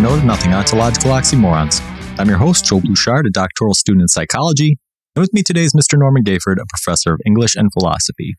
[0.00, 1.82] No Nothing Ontological Oxymorons.
[2.18, 4.78] I'm your host, Joel Bouchard, a doctoral student in psychology.
[5.14, 5.98] And with me today is Mr.
[5.98, 8.36] Norman Gayford, a professor of English and philosophy.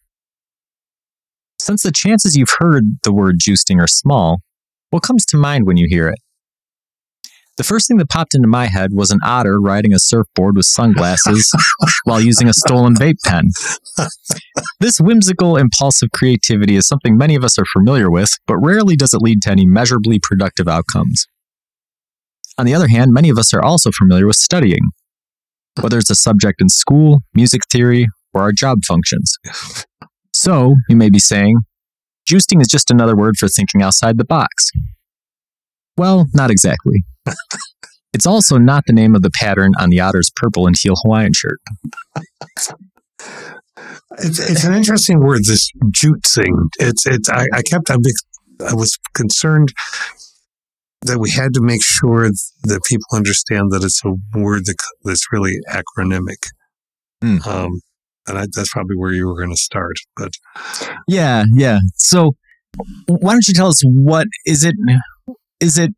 [1.59, 4.39] Since the chances you've heard the word jootsing are small,
[4.89, 6.17] what comes to mind when you hear it?
[7.57, 10.65] The first thing that popped into my head was an otter riding a surfboard with
[10.65, 11.53] sunglasses
[12.05, 13.49] while using a stolen vape pen.
[14.79, 19.13] This whimsical, impulsive creativity is something many of us are familiar with, but rarely does
[19.13, 21.27] it lead to any measurably productive outcomes.
[22.61, 24.91] On the other hand, many of us are also familiar with studying,
[25.81, 29.35] whether it's a subject in school, music theory, or our job functions.
[30.31, 31.57] So, you may be saying,
[32.29, 34.69] jootsing is just another word for thinking outside the box.
[35.97, 37.03] Well, not exactly.
[38.13, 41.33] it's also not the name of the pattern on the otter's purple and teal Hawaiian
[41.33, 41.59] shirt.
[44.19, 46.69] It's, it's an interesting word, this jootsing.
[46.77, 47.27] It's it's.
[47.27, 47.89] I, I kept.
[47.89, 47.95] I,
[48.67, 49.73] I was concerned
[51.03, 52.29] that we had to make sure
[52.63, 56.37] that people understand that it's a word that, that's really acronymic.
[57.21, 57.37] Hmm.
[57.47, 57.81] Um,
[58.27, 59.95] and I, that's probably where you were going to start.
[60.15, 60.31] But
[61.07, 61.79] Yeah, yeah.
[61.95, 62.33] So,
[63.07, 64.75] why don't you tell us what is it?
[65.59, 65.91] Is it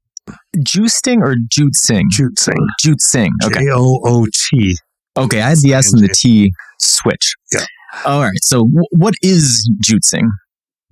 [0.57, 2.03] juicing or juicing?
[2.11, 3.29] juicing, Juicing.
[3.45, 3.65] Okay.
[3.65, 4.77] J O O T.
[5.17, 5.41] Okay.
[5.41, 7.35] I had the S and the T switch.
[7.51, 7.65] Yeah.
[8.05, 8.31] All right.
[8.41, 10.29] So, w- what is jootsing?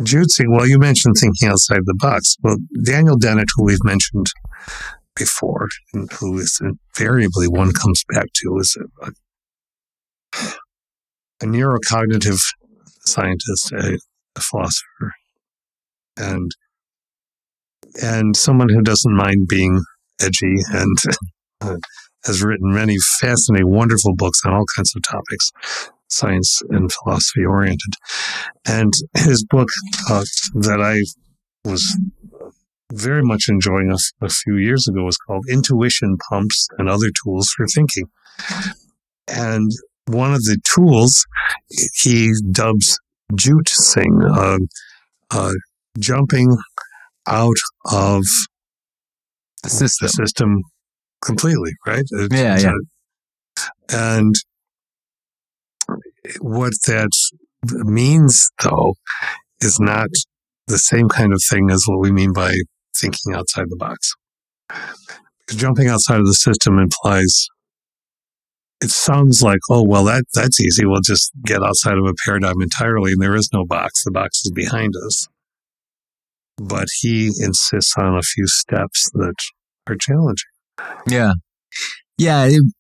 [0.02, 0.48] Jootsing.
[0.50, 2.36] Well, you mentioned thinking outside the box.
[2.42, 4.28] Well, Daniel Dennett, who we've mentioned
[5.16, 10.54] before, and who is invariably one comes back to, is a, a,
[11.42, 12.40] a neurocognitive
[13.06, 13.98] scientist, a,
[14.36, 15.14] a philosopher,
[16.18, 16.52] and
[18.02, 19.84] and someone who doesn't mind being
[20.22, 20.98] edgy and
[21.62, 21.78] uh,
[22.26, 25.52] has written many fascinating, wonderful books on all kinds of topics,
[26.12, 27.94] science and philosophy oriented.
[28.66, 29.70] And his book
[30.10, 30.24] uh,
[30.56, 31.02] that I
[31.70, 31.84] was
[32.94, 37.66] very much enjoying a few years ago was called Intuition Pumps and Other Tools for
[37.68, 38.06] Thinking.
[39.28, 39.72] And
[40.08, 41.26] one of the tools
[42.02, 43.00] he dubs
[43.34, 44.58] jootsing, uh,
[45.32, 45.54] uh,
[46.00, 46.58] jumping
[47.28, 47.56] out
[47.92, 48.24] of
[49.64, 50.08] The system.
[50.08, 50.62] the system
[51.24, 52.04] completely, right?
[52.12, 52.72] It's- Yeah, yeah.
[53.90, 54.36] a- and
[56.40, 57.10] what that
[57.64, 58.96] means, though,
[59.62, 60.10] is not
[60.68, 62.54] the same kind of thing as what we mean by
[62.96, 64.14] thinking outside the box.
[64.68, 67.48] Because jumping outside of the system implies
[68.84, 70.86] it sounds like, oh well, that that's easy.
[70.86, 74.04] We'll just get outside of a paradigm entirely, and there is no box.
[74.04, 75.28] The box is behind us.
[76.58, 79.36] But he insists on a few steps that
[79.88, 80.50] are challenging.
[81.08, 81.34] Yeah.
[82.18, 82.46] Yeah.
[82.46, 82.74] it-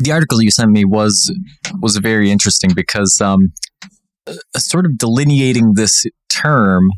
[0.00, 1.32] the article you sent me was
[1.80, 3.52] was very interesting because um,
[4.26, 6.88] uh, sort of delineating this term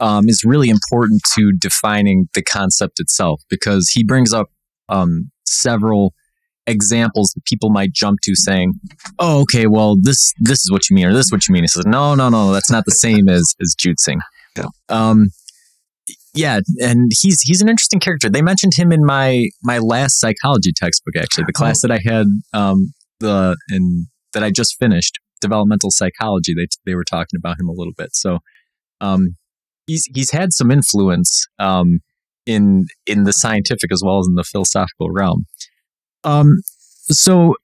[0.00, 4.48] um, is really important to defining the concept itself because he brings up
[4.88, 6.12] um, several
[6.66, 8.74] examples that people might jump to saying,
[9.18, 11.64] "Oh, okay, well this this is what you mean or this is what you mean."
[11.64, 14.18] He says, "No, no, no, that's not the same as as jootsing."
[14.56, 14.66] Yeah.
[14.88, 15.30] Um,
[16.36, 18.28] yeah, and he's he's an interesting character.
[18.28, 22.26] They mentioned him in my my last psychology textbook, actually, the class that I had
[22.52, 26.54] um, the in that I just finished, developmental psychology.
[26.54, 28.14] They they were talking about him a little bit.
[28.14, 28.40] So,
[29.00, 29.36] um,
[29.86, 32.00] he's he's had some influence um,
[32.44, 35.46] in in the scientific as well as in the philosophical realm.
[36.22, 36.58] Um,
[37.08, 37.54] so,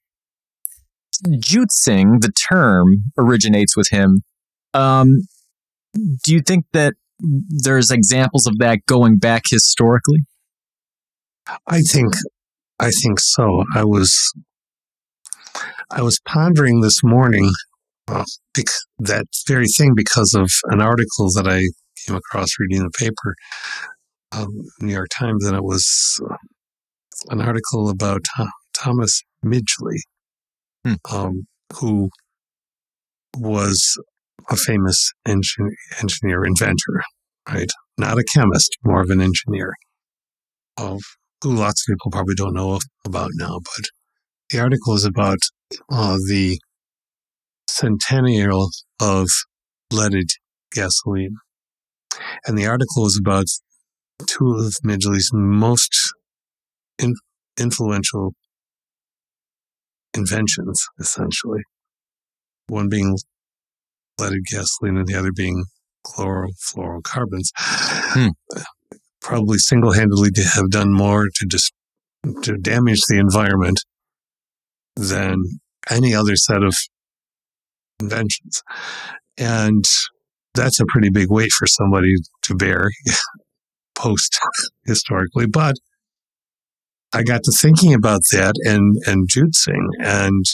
[1.27, 4.23] jootsing, the term originates with him.
[4.73, 5.27] Um,
[5.95, 10.25] do you think that there's examples of that going back historically?
[11.67, 12.15] I think,
[12.79, 13.65] I think so.
[13.75, 14.33] I was,
[15.91, 17.51] I was pondering this morning
[18.09, 18.25] uh,
[18.99, 21.63] that very thing because of an article that I
[22.07, 23.35] came across reading the paper,
[24.33, 24.49] um,
[24.81, 26.37] New York Times, and it was uh,
[27.31, 29.99] an article about Tho- Thomas Midgley,
[30.85, 30.95] Hmm.
[31.13, 32.11] um, who
[33.37, 33.97] was
[34.51, 37.03] a famous engin- engineer, inventor,
[37.49, 37.71] right?
[37.99, 39.75] Not a chemist, more of an engineer.
[40.77, 41.01] Of
[41.43, 43.87] who lots of people probably don't know about now, but
[44.51, 45.39] the article is about
[45.91, 46.59] uh, the
[47.67, 49.29] centennial of
[49.91, 50.29] leaded
[50.73, 51.37] gasoline.
[52.47, 53.47] And the article is about
[54.27, 55.95] two of Midgley's most
[56.99, 57.15] in,
[57.59, 58.35] influential
[60.15, 61.63] inventions, essentially.
[62.69, 63.17] One being
[64.19, 65.65] leaded gasoline and the other being
[66.07, 67.51] chlorofluorocarbons.
[67.57, 68.29] Hmm.
[69.21, 71.73] Probably single handedly to have done more to just
[72.43, 73.79] to damage the environment
[74.97, 75.43] than
[75.91, 76.75] any other set of
[78.01, 78.63] inventions.
[79.39, 79.85] And
[80.55, 82.91] that's a pretty big weight for somebody to bear
[83.95, 84.39] post
[84.85, 85.77] historically, but
[87.15, 90.45] I got to thinking about that and and jootsing, and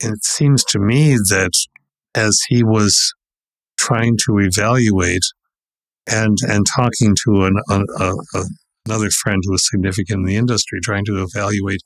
[0.00, 1.52] it seems to me that
[2.14, 3.14] as he was
[3.78, 5.22] trying to evaluate
[6.06, 8.44] and and talking to an, a, a,
[8.86, 11.80] another friend who was significant in the industry, trying to evaluate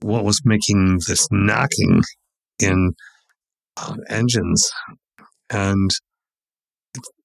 [0.00, 2.02] what was making this knocking
[2.60, 2.92] in
[3.76, 4.70] uh, engines,
[5.50, 5.90] and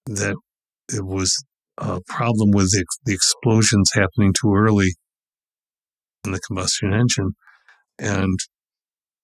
[0.06, 0.36] that
[0.94, 1.44] it was
[1.78, 4.94] a problem with the, the explosions happening too early
[6.26, 7.32] in the combustion engine,
[8.00, 8.40] and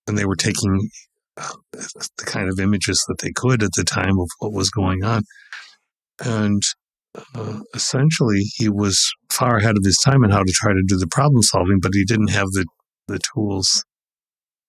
[0.08, 0.90] and they were taking
[1.72, 5.24] the kind of images that they could at the time of what was going on,
[6.24, 6.62] and
[7.36, 10.98] uh, essentially he was far ahead of his time in how to try to do
[10.98, 12.66] the problem solving, but he didn't have the
[13.08, 13.86] the tools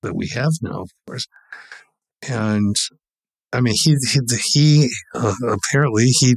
[0.02, 1.26] that we have now, of course.
[2.28, 2.76] And
[3.52, 4.20] I mean, he he,
[4.52, 6.34] he uh, apparently he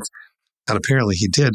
[0.67, 1.53] not apparently he did.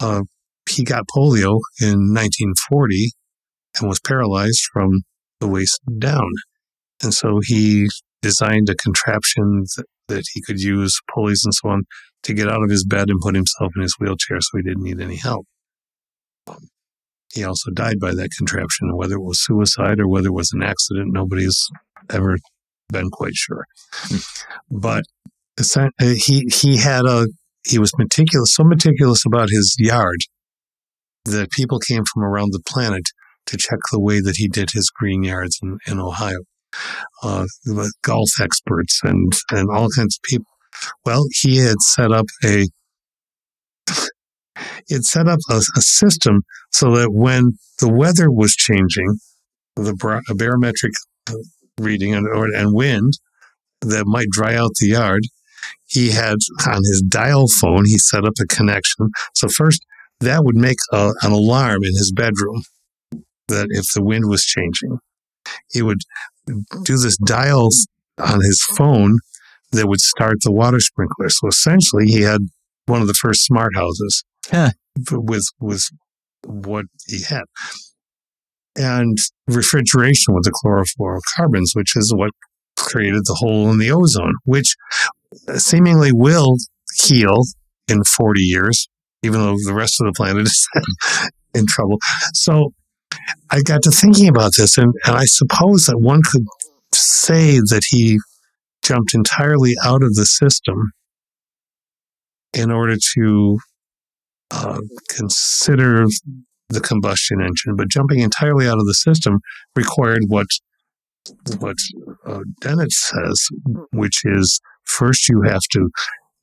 [0.00, 0.22] Uh,
[0.68, 3.12] he got polio in 1940
[3.78, 5.02] and was paralyzed from
[5.40, 6.30] the waist down.
[7.02, 7.88] And so he
[8.22, 11.82] designed a contraption that, that he could use pulleys and so on
[12.22, 14.82] to get out of his bed and put himself in his wheelchair so he didn't
[14.82, 15.46] need any help.
[16.46, 16.68] Um,
[17.32, 18.96] he also died by that contraption.
[18.96, 21.68] Whether it was suicide or whether it was an accident, nobody's
[22.10, 22.36] ever
[22.90, 23.64] been quite sure.
[23.90, 24.16] Hmm.
[24.70, 25.04] But
[25.76, 27.26] uh, he he had a
[27.66, 30.20] he was meticulous, so meticulous about his yard
[31.24, 33.04] that people came from around the planet
[33.46, 36.40] to check the way that he did his green yards in, in Ohio.
[37.22, 37.46] Uh,
[38.02, 40.50] golf experts and and all kinds of people.
[41.04, 42.66] Well, he had set up a
[44.90, 46.42] had set up a, a system
[46.72, 49.18] so that when the weather was changing,
[49.76, 49.94] the
[50.36, 50.92] barometric
[51.80, 53.14] reading and, or, and wind
[53.80, 55.22] that might dry out the yard,
[55.86, 56.36] he had
[56.66, 59.10] on his dial phone, he set up a connection.
[59.34, 59.84] So first,
[60.20, 62.62] that would make a, an alarm in his bedroom
[63.48, 64.98] that if the wind was changing,
[65.70, 66.00] he would
[66.48, 66.62] mm.
[66.84, 67.68] do this dial
[68.18, 69.18] on his phone
[69.72, 71.28] that would start the water sprinkler.
[71.28, 72.40] So essentially, he had
[72.86, 74.70] one of the first smart houses huh.
[75.10, 75.84] with with
[76.46, 77.44] what he had,
[78.76, 82.30] and refrigeration with the chlorofluorocarbons, which is what
[82.76, 84.76] created the hole in the ozone, which
[85.56, 86.56] seemingly will
[86.96, 87.42] heal
[87.88, 88.88] in 40 years,
[89.22, 90.68] even though the rest of the planet is
[91.54, 91.98] in trouble.
[92.34, 92.72] So
[93.50, 96.44] I got to thinking about this, and, and I suppose that one could
[96.92, 98.18] say that he
[98.82, 100.92] jumped entirely out of the system
[102.52, 103.58] in order to
[104.50, 106.06] uh, consider
[106.68, 109.40] the combustion engine, but jumping entirely out of the system
[109.74, 110.46] required what
[111.58, 111.76] what
[112.26, 113.48] uh, Dennett says,
[113.92, 115.88] which is first you have to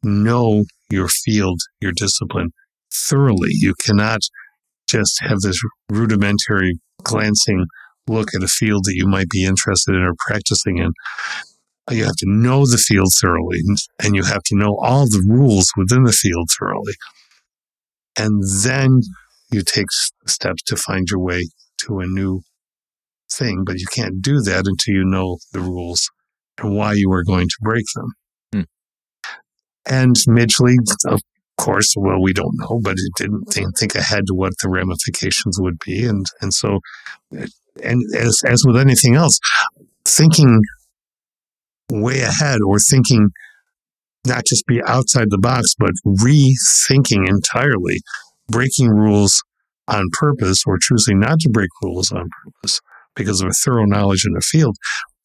[0.01, 2.51] know your field, your discipline
[2.91, 3.49] thoroughly.
[3.51, 4.21] You cannot
[4.91, 7.65] just have this rudimentary glancing
[8.07, 10.91] look at a field that you might be interested in or practicing in.
[11.89, 13.59] You have to know the field thoroughly
[14.03, 16.93] and you have to know all the rules within the field thoroughly.
[18.17, 19.01] And then
[19.51, 19.87] you take
[20.27, 21.49] steps to find your way
[21.85, 22.41] to a new
[23.31, 26.09] thing, but you can't do that until you know the rules
[26.59, 28.13] and why you are going to break them.
[28.53, 28.61] Hmm.
[29.85, 30.75] And Midgley,
[31.07, 31.21] of
[31.61, 35.59] course, well, we don't know, but it didn't think, think ahead to what the ramifications
[35.61, 36.05] would be.
[36.05, 36.79] And, and so,
[37.37, 37.47] uh,
[37.83, 39.39] and as, as with anything else,
[40.05, 40.61] thinking
[41.89, 43.29] way ahead or thinking
[44.25, 48.01] not just be outside the box, but rethinking entirely,
[48.49, 49.43] breaking rules
[49.87, 52.79] on purpose or choosing not to break rules on purpose
[53.15, 54.77] because of a thorough knowledge in the field,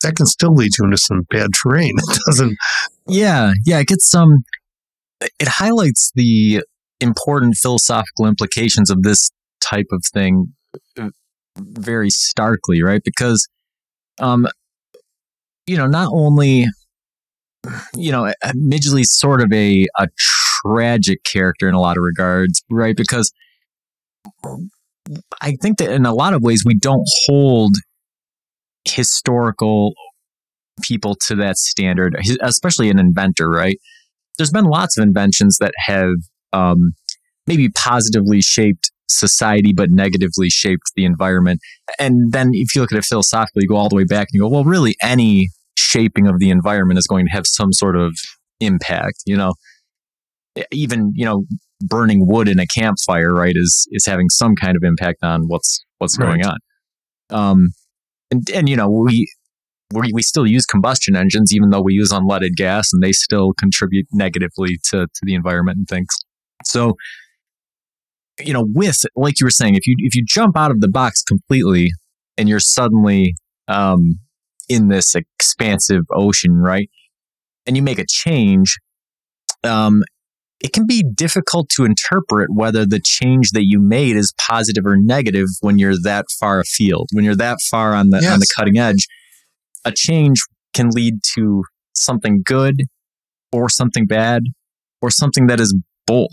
[0.03, 1.95] that can still lead you into some bad terrain.
[2.09, 2.57] It doesn't.
[3.07, 4.45] Yeah, yeah, it gets some.
[5.21, 6.63] It highlights the
[7.01, 9.31] important philosophical implications of this
[9.61, 10.55] type of thing
[10.99, 11.11] uh,
[11.59, 13.03] very starkly, right?
[13.05, 13.47] Because,
[14.21, 14.47] um,
[15.67, 16.67] you know, not only,
[17.95, 20.09] you know, Midgley's sort of a a
[20.65, 22.97] tragic character in a lot of regards, right?
[22.97, 23.33] Because
[25.41, 27.75] I think that in a lot of ways we don't hold
[28.85, 29.95] historical
[30.83, 33.79] people to that standard, especially an inventor, right?
[34.39, 36.15] There's been lots of inventions that have
[36.53, 36.93] um,
[37.47, 41.61] maybe positively shaped society, but negatively shaped the environment.
[41.99, 44.35] And then if you look at it philosophically, you go all the way back and
[44.35, 47.97] you go, well, really, any shaping of the environment is going to have some sort
[47.97, 48.17] of
[48.61, 49.55] impact, you know?
[50.73, 51.45] Even, you know,
[51.81, 55.85] burning wood in a campfire, right, is is having some kind of impact on what's
[55.99, 56.27] what's right.
[56.27, 56.57] going on.
[57.31, 57.69] Um,
[58.31, 59.29] and and you know we
[59.93, 63.53] we we still use combustion engines, even though we use unleaded gas, and they still
[63.59, 66.09] contribute negatively to to the environment and things.
[66.65, 66.97] So
[68.41, 70.89] you know, with like you were saying, if you if you jump out of the
[70.89, 71.91] box completely
[72.37, 73.35] and you're suddenly
[73.69, 74.19] um,
[74.69, 76.91] in this expansive ocean, right?
[77.67, 78.79] And you make a change,
[79.65, 80.03] um,
[80.61, 84.97] it can be difficult to interpret whether the change that you made is positive or
[84.97, 87.09] negative when you're that far afield.
[87.13, 88.33] When you're that far on the Yes.
[88.33, 89.07] on the cutting edge,
[89.87, 90.43] a change
[90.75, 91.63] can lead to
[91.95, 92.83] something good
[93.53, 94.43] or something bad
[95.01, 95.75] or something that is
[96.07, 96.29] both,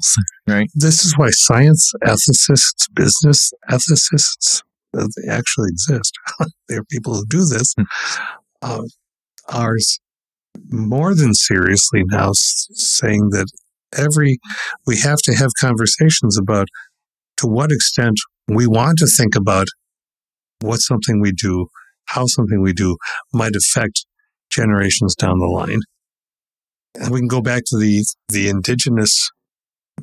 [0.47, 0.69] right?
[0.75, 4.61] This is why science ethicists, business ethicists,
[4.97, 6.13] uh, they actually exist.
[6.67, 7.73] there are people who do this.
[8.61, 8.83] Uh,
[9.49, 9.77] are
[10.69, 13.47] more than seriously now saying that
[13.97, 14.37] every
[14.85, 16.67] we have to have conversations about
[17.37, 18.17] to what extent
[18.47, 19.67] we want to think about
[20.61, 21.67] what something we do,
[22.05, 22.97] how something we do
[23.33, 24.05] might affect
[24.49, 25.79] generations down the line.
[26.95, 29.31] And we can go back to the the indigenous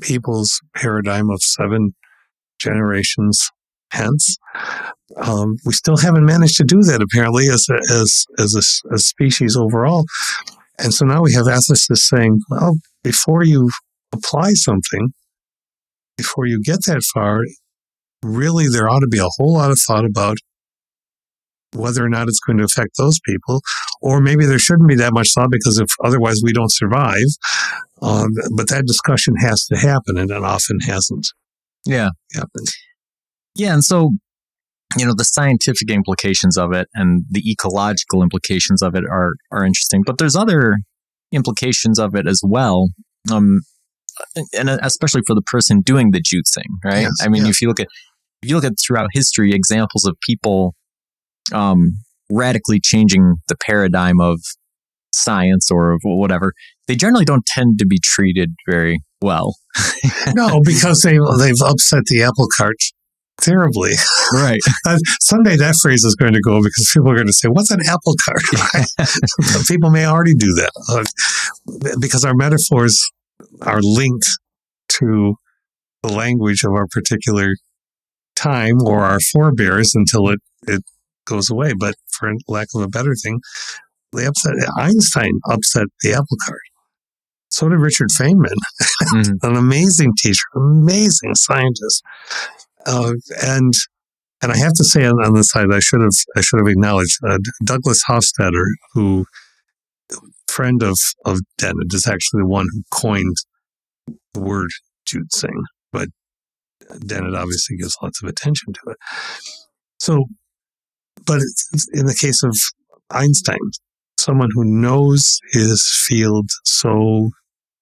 [0.00, 1.94] people's paradigm of seven
[2.58, 3.50] generations
[3.92, 4.36] hence.
[5.16, 8.98] Um, we still haven't managed to do that apparently as a, as as a, a
[8.98, 10.04] species overall.
[10.78, 13.70] And so now we have ethicists saying, well, before you
[14.12, 15.12] apply something,
[16.16, 17.42] before you get that far,
[18.22, 20.38] really there ought to be a whole lot of thought about
[21.74, 23.60] whether or not it's going to affect those people,
[24.02, 27.26] or maybe there shouldn't be that much thought because if otherwise we don't survive.
[28.02, 31.28] Um, but that discussion has to happen, and it often hasn't
[31.84, 32.10] Yeah.
[32.34, 32.68] happened.
[33.54, 34.12] Yeah, and so
[34.96, 39.64] you know the scientific implications of it and the ecological implications of it are are
[39.64, 40.76] interesting, but there's other
[41.32, 42.88] implications of it as well.
[43.30, 43.60] Um,
[44.58, 47.02] and especially for the person doing the jootsing, right?
[47.02, 47.56] Yes, I mean, yes.
[47.56, 47.86] if you look at
[48.42, 50.74] if you look at throughout history examples of people
[51.52, 51.92] um,
[52.30, 54.40] radically changing the paradigm of
[55.12, 56.52] science or of whatever,
[56.86, 59.56] they generally don't tend to be treated very well.
[60.34, 62.76] No, because they they've upset the apple cart
[63.40, 63.92] terribly.
[64.32, 64.60] Right.
[64.86, 67.70] Uh, someday that phrase is going to go because people are going to say, "What's
[67.70, 69.06] an apple cart?"
[69.68, 72.98] People may already do that uh, because our metaphors
[73.60, 74.26] are linked
[74.88, 75.34] to
[76.02, 77.56] the language of our particular
[78.34, 80.82] time or our forebears until it it
[81.30, 81.72] goes away.
[81.78, 83.40] But for lack of a better thing,
[84.12, 86.60] they upset Einstein upset the apple cart.
[87.48, 88.54] So did Richard Feynman
[89.14, 89.38] Mhm.
[89.42, 92.02] an amazing teacher, amazing scientist,
[92.86, 93.72] uh, and
[94.42, 96.68] and I have to say on, on the side, I should have I should have
[96.68, 99.24] acknowledged uh, Douglas Hofstadter, who
[100.48, 103.36] friend of of Dennett, is actually the one who coined
[104.34, 104.70] the word
[105.08, 105.58] jootsing,
[105.92, 106.08] but
[107.06, 108.96] Dennett obviously gives lots of attention to it.
[109.98, 110.26] So,
[111.26, 111.40] but
[111.92, 112.56] in the case of
[113.10, 113.58] Einstein,
[114.18, 117.30] someone who knows his field so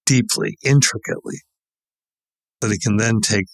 [0.07, 1.39] deeply, intricately,
[2.61, 3.47] that he can then take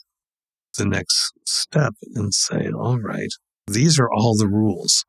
[0.78, 3.30] the next step and say, all right,
[3.66, 5.04] these are all the rules.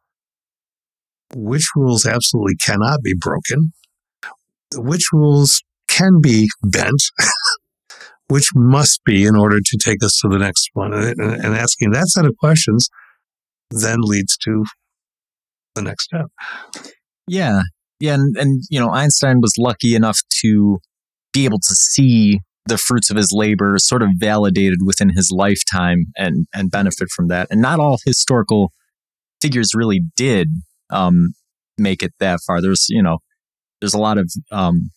[1.35, 3.73] Which rules absolutely cannot be broken?
[4.75, 7.03] Which rules can be bent?
[8.27, 10.93] Which must be in order to take us to the next one?
[10.93, 12.89] And, asking that set of questions
[13.71, 14.63] then leads to
[15.75, 16.27] the next step.
[17.27, 17.61] Yeah.
[17.99, 18.13] Yeah.
[18.15, 20.79] And, and, you know, Einstein was lucky enough to
[21.33, 26.05] be able to see the fruits of his labor sort of validated within his lifetime
[26.17, 27.47] and, and benefit from that.
[27.51, 28.71] And not all historical
[29.41, 30.49] figures really did
[30.89, 31.33] um,
[31.77, 32.61] make it that far.
[32.61, 33.19] There's, you know,
[33.81, 34.89] there's a lot of, um,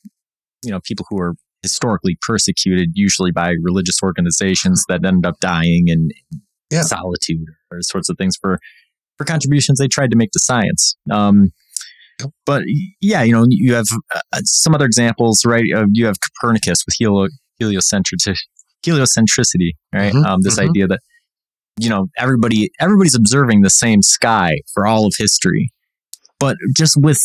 [0.64, 5.88] you know, people who are historically persecuted, usually by religious organizations that end up dying
[5.88, 6.10] in
[6.70, 6.82] Yeah.
[6.82, 8.58] solitude or sorts of things for,
[9.16, 10.96] for contributions they tried to make to science.
[11.10, 11.52] Um,
[12.44, 12.62] but
[13.00, 15.64] yeah, you know, you have uh, some other examples, right?
[15.74, 17.28] Uh, you have Copernicus with helio-
[17.60, 18.34] heliocentricity,
[18.84, 20.12] heliocentricity, right?
[20.12, 20.68] Mhm, Um, this mhm.
[20.68, 21.00] idea that
[21.80, 25.70] you know everybody everybody's observing the same sky for all of history,
[26.40, 27.20] but just with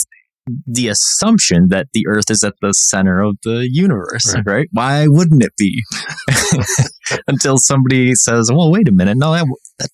[0.67, 4.45] the assumption that the Earth is at the center of the universe, Right.
[4.45, 4.67] right?
[4.71, 5.81] Why wouldn't it be?
[7.27, 9.45] Until somebody says, "Well, wait a minute, no, that,
[9.79, 9.89] that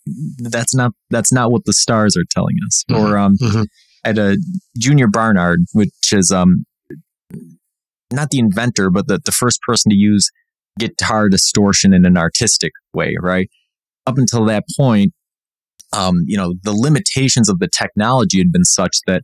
[0.52, 3.66] that's not that's not what the stars are telling us." Mhm, Or um, mhm.
[4.04, 4.38] at a
[4.78, 6.66] Junior Barnard, which is um
[8.12, 10.30] not the inventor, but the, the first person to use
[10.80, 13.50] guitar distortion in an artistic way, right?
[14.08, 15.14] Up until that point,
[15.94, 19.24] um, you know, the limitations of the technology had been such that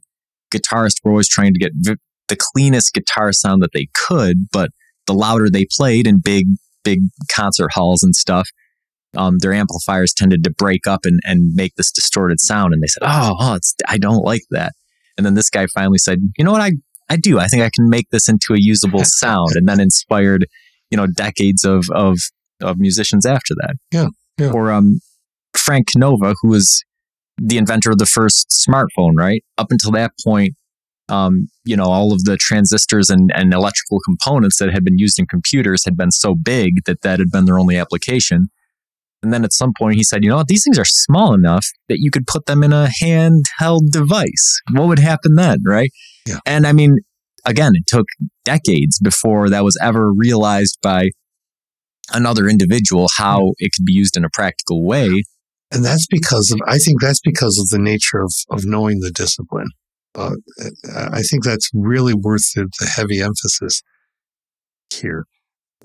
[0.53, 1.95] guitarists were always trying to get vi-
[2.27, 4.69] the cleanest guitar sound that they could, but
[5.05, 6.47] the louder they played in big,
[6.83, 7.01] big
[7.33, 8.47] concert halls and stuff,
[9.15, 12.73] um, their amplifiers tended to break up and, and make this distorted sound.
[12.73, 14.73] And they said, oh, oh, it's, I don't like that.
[15.17, 16.61] And then this guy finally said, you know what?
[16.61, 16.71] I,
[17.09, 17.39] I do.
[17.39, 19.51] I think I can make this into a usable sound.
[19.55, 20.47] And then inspired,
[20.89, 22.17] you know, decades of, of
[22.61, 23.75] of musicians after that.
[23.91, 24.07] Yeah,
[24.39, 24.51] yeah.
[24.51, 24.99] Or um,
[25.55, 26.83] Frank Canova, who was
[27.37, 29.43] the inventor of the first smartphone, right?
[29.57, 30.53] Up until that point,
[31.09, 35.19] um, you know, all of the transistors and, and electrical components that had been used
[35.19, 38.47] in computers had been so big that that had been their only application.
[39.21, 41.65] And then at some point he said, you know what, these things are small enough
[41.89, 44.61] that you could put them in a handheld device.
[44.71, 45.89] What would happen then, right?
[46.27, 46.39] Yeah.
[46.45, 46.97] And I mean,
[47.45, 48.05] again, it took
[48.43, 51.09] decades before that was ever realized by
[52.13, 55.23] another individual how it could be used in a practical way.
[55.75, 59.11] And that's because of, I think that's because of the nature of, of knowing the
[59.11, 59.67] discipline.
[60.15, 60.35] Uh,
[60.95, 63.81] I think that's really worth the, the heavy emphasis
[64.89, 65.25] here.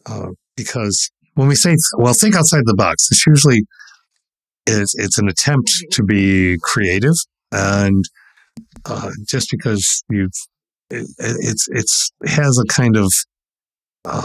[0.06, 3.64] Uh, because when we say, well, think outside the box, it's usually,
[4.64, 7.16] it's, it's an attempt to be creative.
[7.50, 8.04] And
[8.85, 10.30] uh, just because you've,
[10.88, 13.12] it, it's, it's, has a kind of,
[14.04, 14.25] um,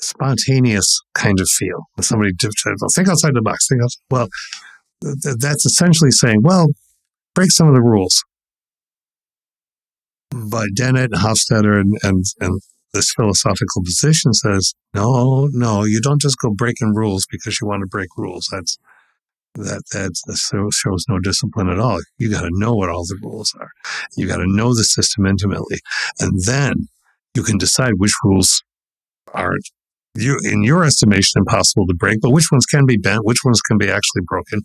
[0.00, 1.86] spontaneous kind of feel.
[2.00, 4.00] Somebody think outside the box, think outside.
[4.10, 4.28] Well,
[5.02, 6.68] th- that's essentially saying, well,
[7.34, 8.24] break some of the rules.
[10.30, 12.60] But Dennett, Hofstadter, and, and, and
[12.92, 17.82] this philosophical position says, no, no, you don't just go breaking rules because you want
[17.82, 18.48] to break rules.
[18.52, 18.78] That's
[19.54, 21.98] that that, shows no discipline at all.
[22.18, 23.70] You got to know what all the rules are.
[24.16, 25.78] You got to know the system intimately,
[26.20, 26.88] and then
[27.34, 28.62] you can decide which rules
[29.34, 29.54] are
[30.14, 33.60] you in your estimation impossible to break, but which ones can be bent, which ones
[33.60, 34.62] can be actually broken.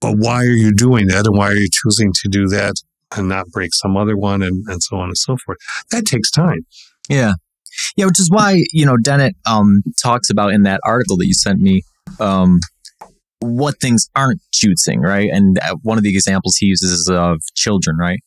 [0.00, 2.74] But why are you doing that, and why are you choosing to do that
[3.16, 5.58] and not break some other one, and, and so on and so forth?
[5.90, 6.66] That takes time.
[7.08, 7.34] Yeah.
[7.96, 11.34] Yeah, which is why, you know, Dennett um, talks about in that article that you
[11.34, 11.82] sent me
[12.18, 12.60] um,
[13.40, 15.28] what things aren't jootsing, right?
[15.30, 18.18] And one of the examples he uses is of children, right?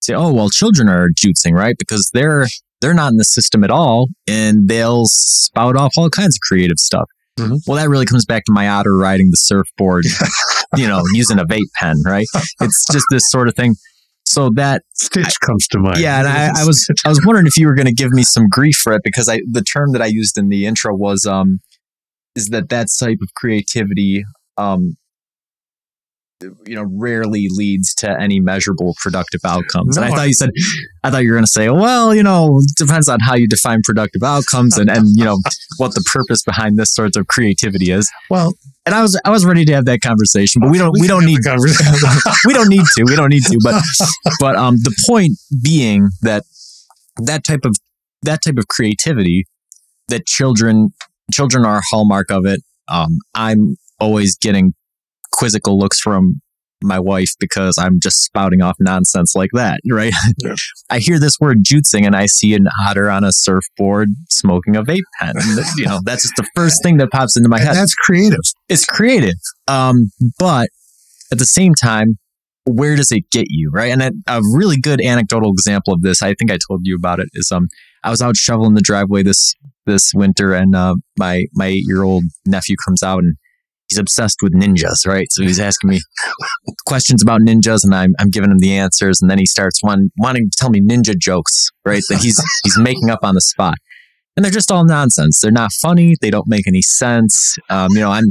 [0.00, 1.76] Say, oh, well, children are jootsing, right?
[1.78, 2.46] Because they're
[2.82, 6.78] they're not in the system at all, and they'll spout off all kinds of creative
[6.78, 7.08] stuff.
[7.38, 7.56] Mm-hmm.
[7.66, 10.04] Well, that really comes back to my otter riding the surfboard,
[10.76, 12.26] you know, using a vape pen, right?
[12.60, 13.74] It's just this sort of thing.
[14.24, 15.98] So that Stitch comes to mind.
[15.98, 18.22] Yeah, and I, I, was I was wondering if you were going to give me
[18.22, 21.26] some grief for it because I the term that I used in the intro was
[21.26, 21.60] um
[22.34, 24.24] is that that type of creativity
[24.56, 24.96] um
[26.66, 29.96] you know rarely leads to any measurable productive outcomes.
[29.96, 30.50] No, and I thought you said
[31.04, 33.48] I thought you were going to say, well, you know, it depends on how you
[33.48, 35.38] define productive outcomes and and you know
[35.78, 38.10] what the purpose behind this sort of creativity is.
[38.30, 38.54] Well,
[38.86, 41.08] and I was I was ready to have that conversation, but we don't we, we
[41.08, 41.40] don't need
[42.46, 43.58] we don't need to we don't need to.
[43.62, 43.82] But
[44.40, 46.44] but um the point being that
[47.18, 47.76] that type of
[48.22, 49.46] that type of creativity
[50.08, 50.90] that children
[51.32, 52.60] children are a hallmark of it.
[52.88, 54.74] Um, I'm always getting
[55.32, 56.40] quizzical looks from
[56.82, 60.12] my wife because I'm just spouting off nonsense like that, right?
[60.38, 60.54] Yeah.
[60.90, 64.82] I hear this word jootsing and I see an otter on a surfboard smoking a
[64.82, 65.34] vape pen.
[65.76, 67.76] you know, that's just the first thing that pops into my and head.
[67.76, 68.40] That's creative.
[68.68, 69.34] It's creative.
[69.68, 70.68] Um, but
[71.30, 72.18] at the same time,
[72.64, 73.90] where does it get you, right?
[73.90, 77.18] And a, a really good anecdotal example of this, I think I told you about
[77.18, 77.68] it, is um,
[78.04, 82.04] I was out shoveling the driveway this this winter, and uh, my my eight year
[82.04, 83.34] old nephew comes out and
[83.88, 85.26] he's obsessed with ninjas, right?
[85.30, 86.00] So he's asking me
[86.86, 90.10] questions about ninjas, and I'm, I'm giving him the answers, and then he starts one,
[90.18, 92.02] wanting to tell me ninja jokes, right?
[92.08, 93.74] That he's he's making up on the spot,
[94.36, 95.40] and they're just all nonsense.
[95.40, 96.14] They're not funny.
[96.20, 97.56] They don't make any sense.
[97.68, 98.26] Um, you know, I'm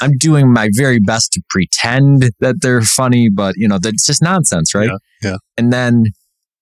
[0.00, 4.22] I'm doing my very best to pretend that they're funny, but you know, that's just
[4.22, 4.90] nonsense, right?
[5.22, 5.30] Yeah.
[5.30, 5.36] yeah.
[5.56, 6.04] And then,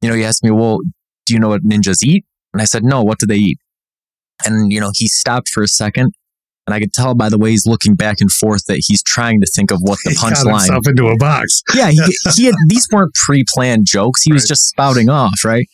[0.02, 0.78] you know, he asked me, "Well,
[1.26, 3.02] do you know what ninjas eat?" And I said, "No.
[3.02, 3.58] What do they eat?"
[4.46, 6.14] And you know, he stopped for a second
[6.70, 9.40] and I could tell by the way he's looking back and forth that he's trying
[9.40, 10.60] to think of what the punchline.
[10.60, 11.62] himself into a box.
[11.74, 12.00] yeah, he,
[12.36, 14.22] he had, these weren't pre-planned jokes.
[14.22, 15.66] He was just spouting off, right?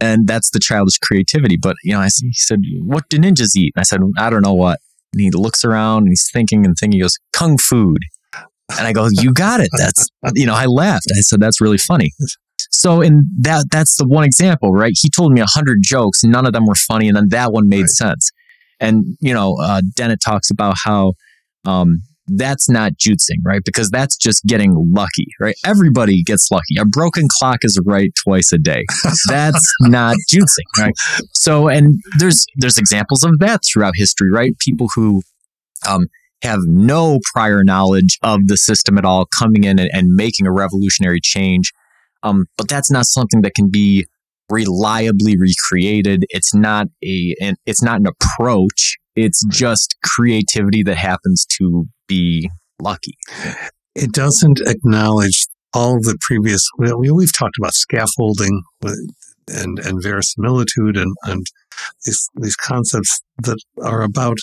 [0.00, 1.58] And that's the childish creativity.
[1.60, 4.42] But you know, I, he said, "What do ninjas eat?" And I said, "I don't
[4.42, 4.78] know what."
[5.12, 6.98] And he looks around and he's thinking and thinking.
[6.98, 7.98] He goes, "Kung food."
[8.32, 11.08] And I go, "You got it." That's you know, I laughed.
[11.10, 12.12] I said, "That's really funny."
[12.70, 14.92] So, in that, that's the one example, right?
[14.96, 17.68] He told me a hundred jokes, none of them were funny, and then that one
[17.68, 17.88] made right.
[17.88, 18.30] sense.
[18.80, 21.14] And, you know, uh, Dennett talks about how
[21.64, 23.62] um, that's not jootsing, right?
[23.64, 25.56] Because that's just getting lucky, right?
[25.64, 26.76] Everybody gets lucky.
[26.78, 28.84] A broken clock is right twice a day.
[29.28, 30.94] That's not jootsing, right?
[31.32, 34.58] So, and there's there's examples of that throughout history, right?
[34.58, 35.22] People who
[35.88, 36.06] um,
[36.42, 40.52] have no prior knowledge of the system at all, coming in and, and making a
[40.52, 41.72] revolutionary change.
[42.22, 44.06] Um, but that's not something that can be
[44.50, 46.24] reliably recreated.
[46.30, 48.96] It's not a an, it's not an approach.
[49.16, 53.16] It's just creativity that happens to be lucky.
[53.94, 56.68] It doesn't acknowledge all the previous.
[56.78, 58.62] We, we've talked about scaffolding
[59.48, 61.44] and and verisimilitude and and
[62.04, 64.38] these these concepts that are about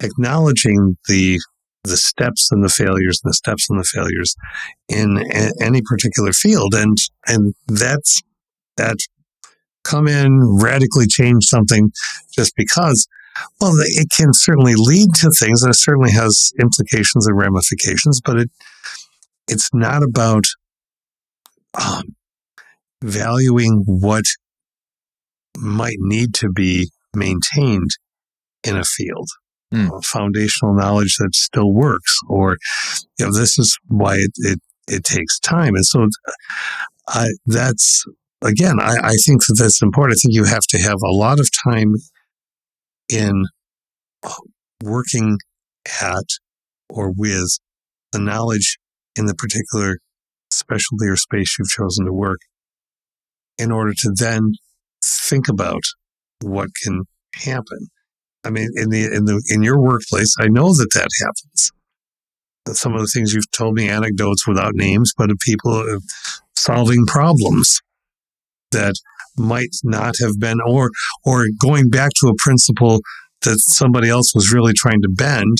[0.00, 1.38] acknowledging the
[1.84, 4.34] the steps and the failures and the steps and the failures
[4.88, 8.22] in a, any particular field and and that's
[8.76, 8.96] that
[9.86, 11.90] come in radically change something
[12.32, 13.06] just because
[13.60, 18.38] well it can certainly lead to things and it certainly has implications and ramifications but
[18.38, 18.50] it
[19.48, 20.44] it's not about
[21.80, 22.16] um,
[23.02, 24.24] valuing what
[25.56, 27.90] might need to be maintained
[28.64, 29.28] in a field
[29.72, 29.88] mm.
[29.90, 32.56] uh, foundational knowledge that still works or
[33.18, 36.08] you know this is why it it, it takes time and so
[37.08, 38.04] I, that's
[38.42, 41.40] again I, I think that that's important i think you have to have a lot
[41.40, 41.94] of time
[43.08, 43.44] in
[44.22, 44.30] uh,
[44.82, 45.38] working
[46.02, 46.24] at
[46.88, 47.58] or with
[48.12, 48.78] the knowledge
[49.16, 49.98] in the particular
[50.50, 52.40] specialty or space you've chosen to work
[53.58, 54.52] in order to then
[55.02, 55.82] think about
[56.42, 57.88] what can happen.
[58.44, 61.72] I mean, in the in the in your workplace, I know that that happens.
[62.68, 66.00] Some of the things you've told me, anecdotes without names, but of people
[66.56, 67.80] solving problems
[68.72, 68.94] that
[69.36, 70.90] might not have been, or
[71.24, 73.00] or going back to a principle
[73.42, 75.58] that somebody else was really trying to bend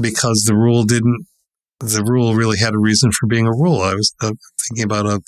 [0.00, 1.26] because the rule didn't.
[1.80, 3.82] The rule really had a reason for being a rule.
[3.82, 5.20] I was uh, thinking about a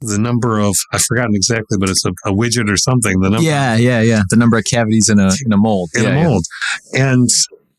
[0.00, 3.20] the number of I've forgotten exactly, but it's a, a, widget or something.
[3.20, 4.22] The number, yeah, yeah, yeah.
[4.30, 6.44] The number of cavities in a in a mold, in yeah, a mold,
[6.92, 7.12] yeah.
[7.12, 7.28] and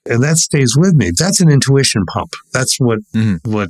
[0.05, 1.11] and that stays with me.
[1.17, 2.31] That's an intuition pump.
[2.53, 3.51] That's what mm-hmm.
[3.51, 3.69] what.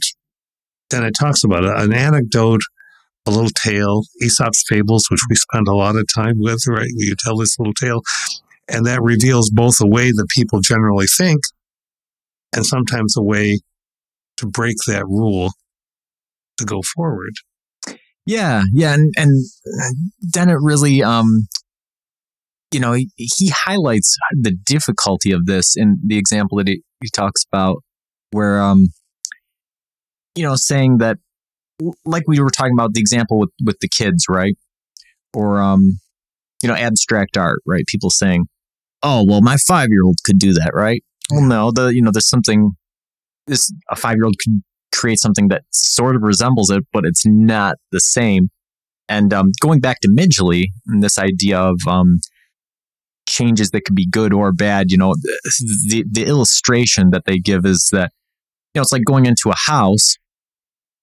[0.90, 2.60] Dennett talks about it, an anecdote,
[3.28, 6.64] a little tale, Aesop's fables, which we spend a lot of time with.
[6.68, 8.02] Right, you tell this little tale,
[8.68, 11.42] and that reveals both a way that people generally think,
[12.56, 13.60] and sometimes a way
[14.38, 15.52] to break that rule
[16.58, 17.34] to go forward.
[18.26, 19.46] Yeah, yeah, and and
[20.30, 21.48] Dennett really, um,
[22.72, 27.10] you know, he, he highlights the difficulty of this in the example that he, he
[27.10, 27.84] talks about,
[28.32, 28.88] where, um,
[30.36, 31.18] you know, saying that,
[32.06, 34.58] like we were talking about the example with with the kids, right,
[35.34, 36.00] or um,
[36.62, 37.86] you know, abstract art, right?
[37.88, 38.48] People saying,
[39.04, 41.04] "Oh, well, my five year old could do that," right?
[41.32, 42.72] Well, no, the you know, there's something
[43.48, 44.62] this a five year old could
[44.94, 48.50] create something that sort of resembles it, but it's not the same.
[49.10, 52.20] And um, going back to Midgley and this idea of um,
[53.28, 55.16] changes that could be good or bad, you know,
[55.88, 58.12] the, the illustration that they give is that,
[58.74, 60.18] you know, it's like going into a house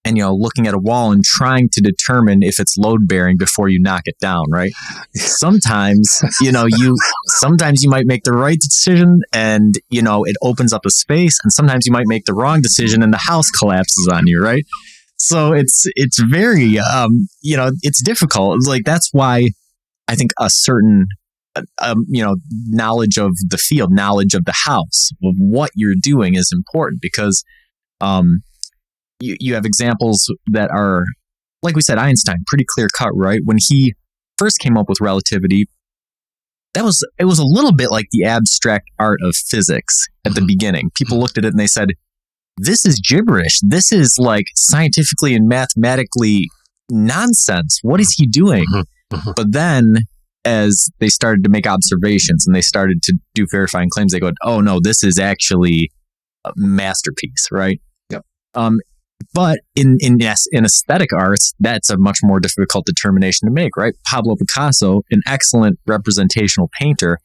[0.05, 3.37] and you know looking at a wall and trying to determine if it's load bearing
[3.37, 4.71] before you knock it down right?
[5.15, 6.95] Sometimes you know you
[7.27, 11.37] sometimes you might make the right decision and you know it opens up a space
[11.43, 14.65] and sometimes you might make the wrong decision and the house collapses on you right?
[15.17, 18.57] So it's it's very um you know it's difficult.
[18.57, 19.49] It's like that's why
[20.09, 21.05] i think a certain
[21.81, 22.35] um, you know
[22.67, 27.43] knowledge of the field knowledge of the house of what you're doing is important because
[28.01, 28.41] um
[29.19, 31.03] you, you have examples that are,
[31.61, 33.41] like we said, Einstein, pretty clear cut, right?
[33.43, 33.93] When he
[34.37, 35.67] first came up with relativity,
[36.73, 40.39] that was it was a little bit like the abstract art of physics at the
[40.39, 40.47] mm-hmm.
[40.47, 40.91] beginning.
[40.95, 41.89] People looked at it and they said,
[42.57, 43.59] "This is gibberish.
[43.61, 46.47] This is like scientifically and mathematically
[46.89, 47.79] nonsense.
[47.81, 49.15] What is he doing?" Mm-hmm.
[49.15, 49.31] Mm-hmm.
[49.35, 49.95] but then
[50.45, 54.31] as they started to make observations and they started to do verifying claims, they go,
[54.43, 55.91] "Oh no, this is actually
[56.45, 58.23] a masterpiece, right?" Yep.
[58.53, 58.79] Um,
[59.33, 63.75] but in in yes, in aesthetic arts, that's a much more difficult determination to make,
[63.77, 63.93] right?
[64.09, 67.19] Pablo Picasso, an excellent representational painter,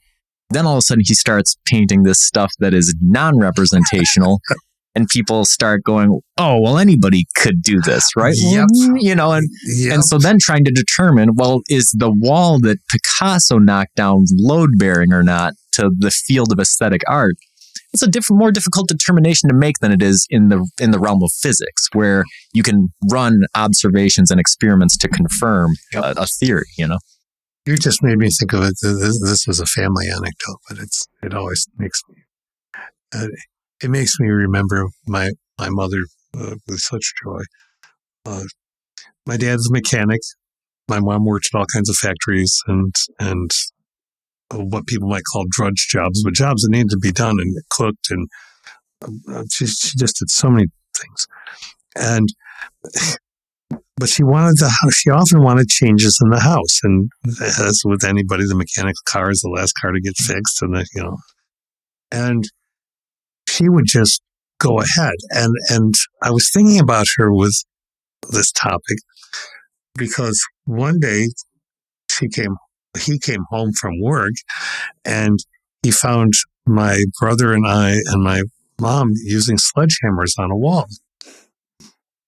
[0.51, 4.41] then all of a sudden he starts painting this stuff that is non-representational.
[4.95, 8.69] and people start going, "Oh, well, anybody could do this, right?" Yep.
[8.77, 9.95] Mm, you know, and yep.
[9.95, 14.79] and so then trying to determine, well, is the wall that Picasso knocked down load
[14.79, 17.35] bearing or not to the field of aesthetic art?
[17.95, 20.99] It's a different, more difficult determination to make than it is in the in the
[20.99, 26.67] realm of physics, where you can run observations and experiments to confirm a, a theory.
[26.77, 26.99] You know,
[27.65, 28.75] you just made me think of it.
[28.83, 32.17] This, this is a family anecdote, but it's it always makes me
[33.15, 33.29] uh,
[33.83, 36.03] it makes me remember my my mother
[36.37, 37.43] uh, with such joy.
[38.27, 38.45] Uh,
[39.25, 40.21] my dad's a mechanic.
[40.89, 43.51] My mom worked at all kinds of factories and and
[44.55, 48.11] what people might call drudge jobs, but jobs that needed to be done and cooked.
[48.11, 48.29] And
[49.29, 51.27] uh, she, she just did so many things.
[51.97, 52.29] And,
[53.97, 56.81] but she wanted the house, she often wanted changes in the house.
[56.83, 60.63] And as with anybody, the mechanical car is the last car to get fixed.
[60.63, 61.17] And, the, you know,
[62.11, 62.45] and
[63.49, 64.21] she would just
[64.59, 65.15] go ahead.
[65.31, 67.55] And, and I was thinking about her with
[68.31, 68.99] this topic
[69.97, 71.29] because one day
[72.11, 72.57] she came
[72.99, 74.33] he came home from work
[75.05, 75.39] and
[75.83, 76.33] he found
[76.67, 78.43] my brother and I and my
[78.81, 80.87] mom using sledgehammers on a wall.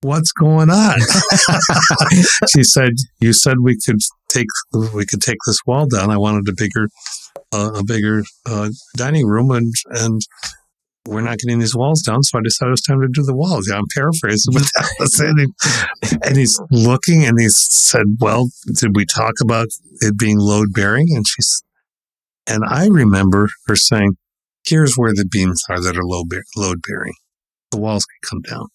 [0.03, 0.99] What's going on?
[2.55, 3.99] she said, "You said we could
[4.29, 4.47] take
[4.95, 6.11] we could take this wall down.
[6.11, 6.89] I wanted a bigger
[7.53, 10.21] uh, a bigger uh, dining room, and and
[11.07, 12.23] we're not getting these walls down.
[12.23, 13.69] So I decided it was time to do the walls.
[13.69, 16.21] Yeah, I'm paraphrasing, but that was it.
[16.27, 19.69] And he's looking, and he said, "Well, did we talk about
[20.01, 21.63] it being load bearing?" And she's
[22.47, 24.17] and I remember her saying,
[24.67, 27.15] "Here's where the beams are that are load load bearing.
[27.71, 28.67] The walls can come down."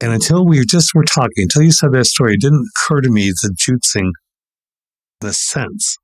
[0.00, 3.10] And until we just were talking, until you said that story, it didn't occur to
[3.10, 4.10] me that jootsing,
[5.20, 5.96] the sense,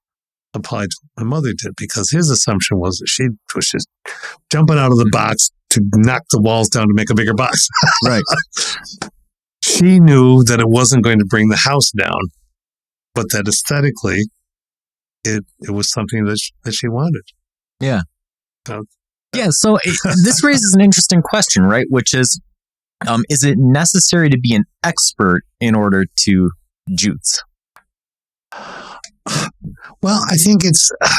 [0.55, 3.89] applied to what my mother did, because his assumption was that she was just
[4.51, 7.69] jumping out of the box to knock the walls down to make a bigger box.
[8.05, 8.23] Right.
[9.63, 12.21] she knew that it wasn't going to bring the house down,
[13.15, 14.25] but that aesthetically,
[15.25, 17.23] it it was something that she, that she wanted.
[17.81, 18.03] Yeah.
[18.67, 18.85] So-
[19.35, 19.49] yeah.
[19.51, 21.87] So it, this raises an interesting question, right?
[21.89, 22.41] Which is,
[23.07, 26.51] um, is it necessary to be an expert in order to
[26.95, 27.43] joots?
[30.03, 30.91] Well, I think it's.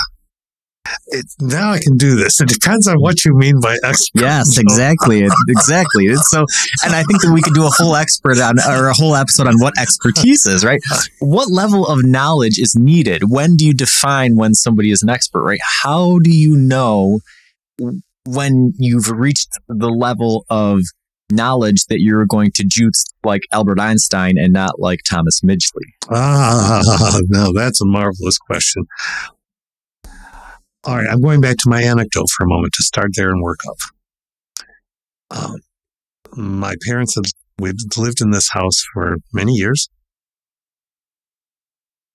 [1.07, 2.41] It, now I can do this.
[2.41, 4.21] It depends on what you mean by expert.
[4.21, 6.05] Yes, exactly, It- exactly.
[6.05, 6.45] It's so,
[6.83, 9.47] and I think that we could do a whole expert on or a whole episode
[9.47, 10.81] on what expertise is, right?
[11.19, 13.23] What level of knowledge is needed?
[13.29, 15.59] When do you define when somebody is an expert, right?
[15.83, 17.19] How do you know
[18.25, 20.81] when you've reached the level of
[21.31, 25.93] knowledge that you're going to joots like Albert Einstein and not like Thomas Midgley?
[26.09, 28.85] Ah, no, that's a marvelous question.
[30.83, 33.41] All right, I'm going back to my anecdote for a moment to start there and
[33.41, 33.77] work up.
[35.29, 35.55] Um,
[36.35, 37.25] my parents had
[37.59, 39.89] we'd lived in this house for many years.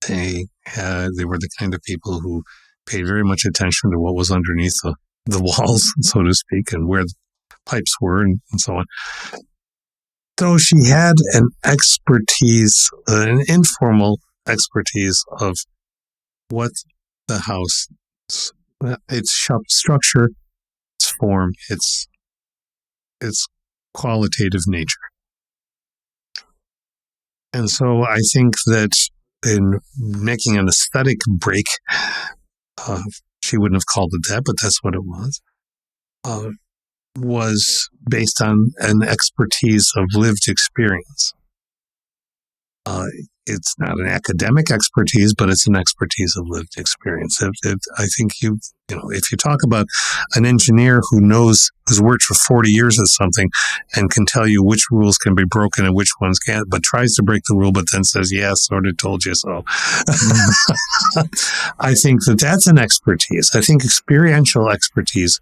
[0.07, 2.43] They had, they were the kind of people who
[2.85, 6.87] paid very much attention to what was underneath the, the walls, so to speak, and
[6.87, 7.05] where
[7.67, 8.85] pipes were and, and so on.
[10.39, 15.55] So she had an expertise, an informal expertise of
[16.49, 16.71] what
[17.27, 17.87] the house,
[19.09, 20.29] its shop structure,
[20.99, 22.07] its form, its
[23.19, 23.47] its
[23.93, 25.07] qualitative nature.
[27.51, 28.91] And so I think that
[29.43, 31.65] in making an aesthetic break,
[32.87, 33.01] uh,
[33.43, 35.41] she wouldn't have called it that, but that's what it was.
[36.23, 36.49] Uh,
[37.17, 41.33] was based on an expertise of lived experience.
[42.85, 43.07] Uh,
[43.47, 47.41] it's not an academic expertise, but it's an expertise of lived experience.
[47.41, 49.87] It, it, I think you, you know, if you talk about
[50.35, 53.49] an engineer who knows, who's worked for 40 years at something
[53.95, 57.15] and can tell you which rules can be broken and which ones can't, but tries
[57.15, 59.63] to break the rule, but then says, yes, sort of told you so.
[61.79, 63.51] I think that that's an expertise.
[63.53, 65.39] I think experiential expertise,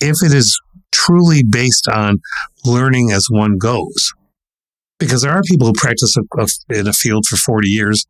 [0.00, 0.60] if it is
[0.92, 2.18] truly based on
[2.64, 4.12] learning as one goes,
[4.98, 6.46] because there are people who practice a, a,
[6.78, 8.06] in a field for 40 years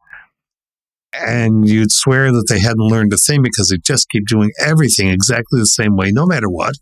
[1.13, 5.09] and you'd swear that they hadn't learned a thing because they just keep doing everything
[5.09, 6.75] exactly the same way, no matter what.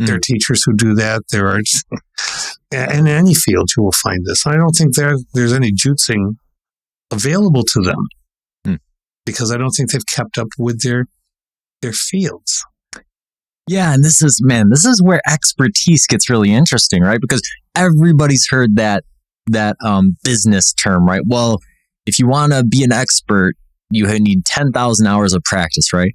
[0.00, 0.06] Mm.
[0.06, 1.22] There are teachers who do that.
[1.30, 1.60] There are,
[2.70, 4.46] in any field, you will find this.
[4.46, 6.36] I don't think there, there's any jootsing
[7.10, 8.06] available to them
[8.66, 8.78] Mm.
[9.24, 11.06] because I don't think they've kept up with their
[11.80, 12.62] their fields.
[13.70, 17.20] Yeah, and this is man, this is where expertise gets really interesting, right?
[17.20, 17.40] Because
[17.76, 19.04] everybody's heard that
[19.46, 21.22] that um, business term, right?
[21.24, 21.60] Well,
[22.04, 23.54] if you want to be an expert,
[23.92, 26.12] you need ten thousand hours of practice, right?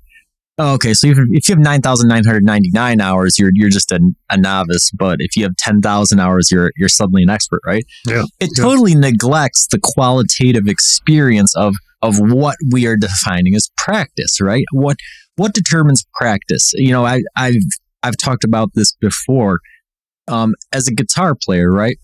[0.57, 3.51] Oh, okay, so if, if you have nine thousand nine hundred ninety nine hours, you're
[3.53, 4.91] you're just a, a novice.
[4.91, 7.85] But if you have ten thousand hours, you're you're suddenly an expert, right?
[8.05, 8.65] Yeah, It yeah.
[8.65, 14.65] totally neglects the qualitative experience of of what we are defining as practice, right?
[14.73, 14.97] What
[15.35, 16.71] what determines practice?
[16.75, 17.55] You know, I I've
[18.03, 19.59] I've talked about this before.
[20.27, 21.97] Um, as a guitar player, right?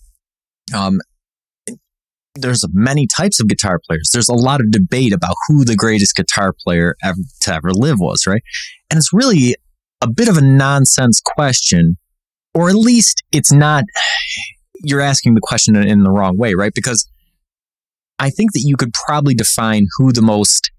[0.76, 1.00] Um,
[2.36, 4.12] there's many types of guitar players.
[4.14, 7.98] There's a lot of debate about who the greatest guitar player ever to ever live
[8.00, 8.42] was, right?
[8.90, 9.56] And it's really
[10.02, 11.98] a bit of a nonsense question,
[12.54, 13.84] or at least it's not.
[14.84, 16.74] You're asking the question in, in the wrong way, right?
[16.74, 17.08] Because
[18.18, 20.72] I think that you could probably define who the most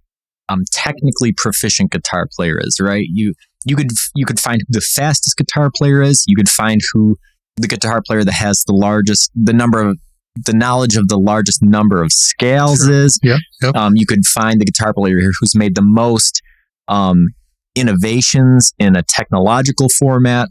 [0.53, 3.07] um, technically proficient guitar player is, right?
[3.11, 3.35] You
[3.65, 6.25] you could you could find who the fastest guitar player is.
[6.27, 7.17] You could find who
[7.57, 9.99] the guitar player that has the largest the number of
[10.47, 12.93] the knowledge of the largest number of scales Sure.
[12.93, 13.19] is.
[13.23, 13.77] Yep, yep.
[13.77, 16.41] Um, you could find the guitar player here who's made the most
[16.89, 17.29] um,
[17.75, 20.49] innovations in a technological format.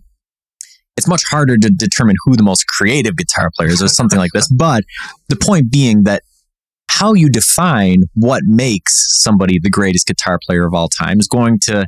[0.97, 4.31] It's much harder to determine who the most creative guitar player is or something like
[4.33, 4.47] this.
[4.55, 4.83] But
[5.29, 6.21] the point being that
[7.01, 11.57] how you define what makes somebody the greatest guitar player of all time is going
[11.59, 11.87] to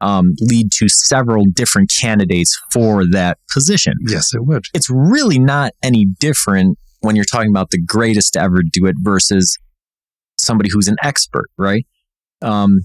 [0.00, 3.92] um, lead to several different candidates for that position.
[4.08, 4.64] Yes, it would.
[4.72, 8.96] It's really not any different when you're talking about the greatest to ever do it
[8.98, 9.58] versus
[10.40, 11.86] somebody who's an expert, right?
[12.40, 12.80] Um,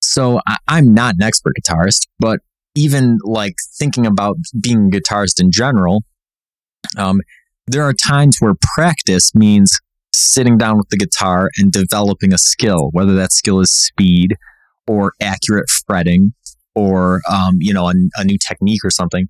[0.00, 2.38] so I, I'm not an expert guitarist, but
[2.76, 6.04] even like thinking about being a guitarist in general,
[6.96, 7.20] um,
[7.66, 9.80] there are times where practice means
[10.12, 14.36] sitting down with the guitar and developing a skill, whether that skill is speed
[14.86, 16.32] or accurate fretting
[16.74, 19.26] or um, you know a, a new technique or something.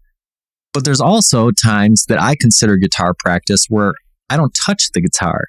[0.72, 3.94] But there's also times that I consider guitar practice where
[4.30, 5.44] I don't touch the guitar,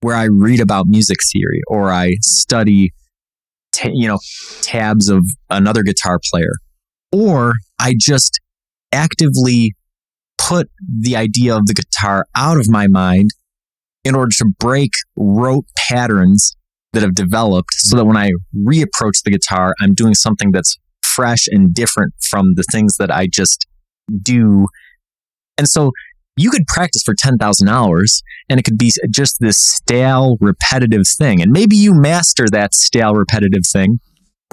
[0.00, 2.92] where I read about music theory or I study,
[3.72, 4.18] ta- you know,
[4.62, 6.52] tabs of another guitar player,
[7.12, 8.40] or I just
[8.92, 9.74] actively
[10.38, 13.30] put the idea of the guitar out of my mind
[14.04, 16.56] in order to break rote patterns
[16.92, 21.46] that have developed so that when I reapproach the guitar, I'm doing something that's fresh
[21.48, 23.66] and different from the things that I just
[24.22, 24.66] do.
[25.58, 25.90] And so
[26.36, 31.40] you could practice for 10,000 hours and it could be just this stale, repetitive thing.
[31.40, 34.00] And maybe you master that stale, repetitive thing,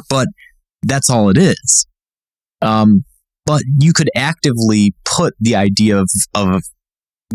[0.10, 0.28] but
[0.84, 1.86] that's all it is.
[2.62, 3.04] Um,
[3.46, 6.64] but you could actively put the idea of, of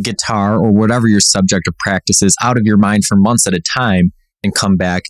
[0.03, 3.55] guitar or whatever your subject of practice is out of your mind for months at
[3.55, 5.03] a time and come back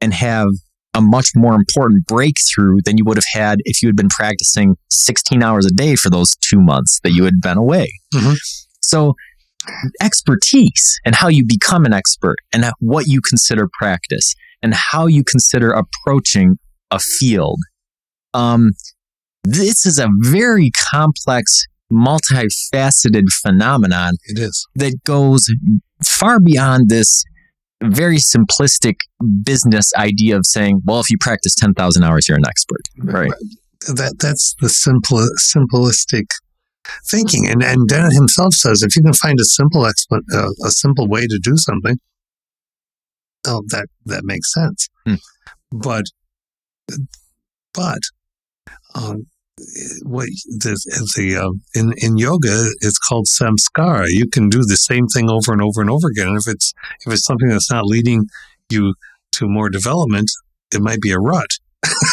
[0.00, 0.48] and have
[0.94, 4.76] a much more important breakthrough than you would have had if you had been practicing
[4.90, 7.92] 16 hours a day for those two months that you had been away.
[8.14, 8.36] Mhm.
[8.80, 9.14] So,
[10.00, 15.22] expertise and how you become an expert and what you consider practice and how you
[15.22, 16.56] consider approaching
[16.90, 17.60] a field.
[18.34, 18.70] Um,
[19.44, 24.66] this is a very complex, multifaceted phenomenon It is.
[24.76, 25.50] that goes
[26.04, 27.24] far beyond this
[27.82, 28.96] very simplistic
[29.42, 32.82] business idea of saying, well, if you practice 10,000 hours, you're an expert.
[32.98, 33.32] Right.
[33.88, 36.26] That that's the simple simplistic
[37.06, 37.46] thinking.
[37.48, 41.08] And and Dennett himself says if you can find a simple expl- uh, a simple
[41.08, 41.96] way to do something,
[43.46, 44.88] oh, that that makes sense.
[45.06, 45.14] Hmm.
[45.72, 46.04] But
[47.72, 48.00] but
[48.94, 49.26] um,
[50.02, 50.78] what the
[51.16, 54.06] the um, in in yoga it's called samskara.
[54.08, 56.28] You can do the same thing over and over and over again.
[56.28, 56.72] And if it's
[57.06, 58.26] if it's something that's not leading
[58.70, 58.94] you
[59.32, 60.30] to more development,
[60.72, 61.50] it might be a rut.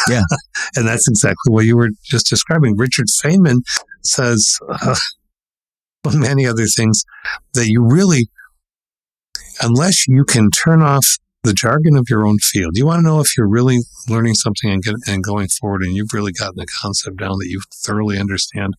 [0.08, 0.22] Yeah.
[0.76, 2.76] and that's exactly what you were just describing.
[2.76, 3.60] Richard Feynman
[4.02, 4.94] says, uh,
[6.14, 7.04] many other things,
[7.54, 8.28] that you really,
[9.62, 13.20] unless you can turn off the jargon of your own field, you want to know
[13.20, 16.66] if you're really learning something and, get, and going forward and you've really gotten the
[16.82, 18.74] concept down that you thoroughly understand.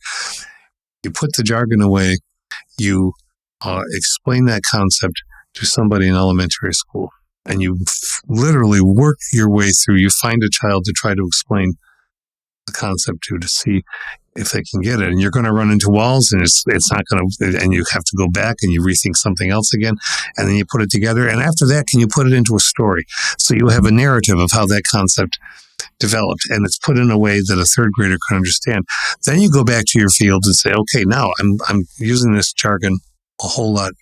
[1.03, 2.17] You put the jargon away,
[2.77, 3.13] you
[3.65, 5.15] uh, explain that concept
[5.55, 7.09] to somebody in elementary school,
[7.43, 9.95] and you f- literally work your way through.
[9.95, 11.73] You find a child to try to explain
[12.69, 13.83] the concept to to see
[14.35, 15.09] if they can get it.
[15.09, 17.59] And you're going to run into walls, and it's it's not going to.
[17.61, 19.95] And you have to go back and you rethink something else again,
[20.37, 21.27] and then you put it together.
[21.27, 23.05] And after that, can you put it into a story?
[23.37, 25.39] So you have a narrative of how that concept
[25.99, 28.85] developed, and it's put in a way that a third grader can understand.
[29.25, 32.53] Then you go back to your field and say, okay, now I'm I'm using this
[32.53, 32.99] jargon
[33.43, 33.93] a whole lot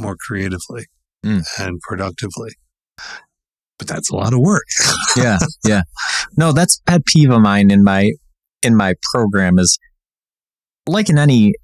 [0.00, 0.86] more creatively
[1.24, 1.44] Mm.
[1.60, 2.50] and productively.
[3.82, 4.62] But that's a lot of work.
[5.16, 5.82] yeah, yeah.
[6.36, 8.12] No, that's pet peeve of mine in my
[8.62, 9.76] in my program is
[10.86, 11.54] like in any,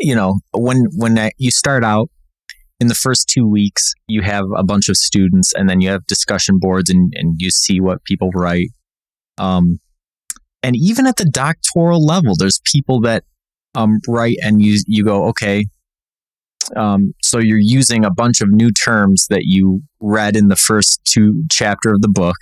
[0.00, 2.08] you know, when when I, you start out
[2.80, 6.06] in the first two weeks, you have a bunch of students, and then you have
[6.06, 8.70] discussion boards, and and you see what people write.
[9.36, 9.78] Um,
[10.62, 13.24] and even at the doctoral level, there's people that
[13.74, 15.66] um write, and you you go, okay.
[16.76, 21.00] Um, so you're using a bunch of new terms that you read in the first
[21.04, 22.36] two chapter of the book,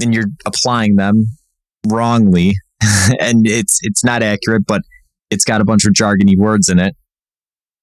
[0.00, 1.26] and you're applying them
[1.86, 2.54] wrongly,
[3.20, 4.82] and it's it's not accurate, but
[5.30, 6.94] it's got a bunch of jargony words in it.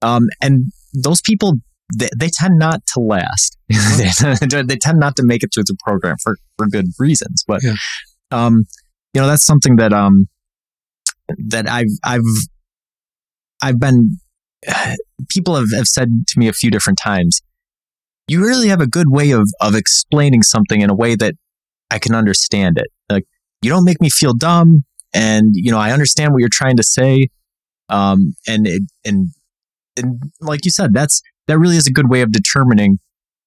[0.02, 1.54] Um, and those people
[1.96, 3.58] they, they tend not to last.
[3.70, 7.44] they, tend not to make it through the program for for good reasons.
[7.48, 7.76] But Yeah.
[8.32, 8.66] um,
[9.14, 10.28] you know that's something that um
[11.38, 12.22] that I've I've
[13.62, 14.18] I've been
[15.30, 17.42] people have, have said to me a few different times.
[18.28, 21.36] You really have a good way of of explaining something in a way that
[21.92, 22.88] I can understand it.
[23.10, 23.26] Like
[23.62, 26.84] you don't make me feel dumb, and you know I understand what you're trying to
[26.84, 27.28] say.
[27.90, 29.28] Um, and it, and
[29.98, 33.00] and like you said, that's that really is a good way of determining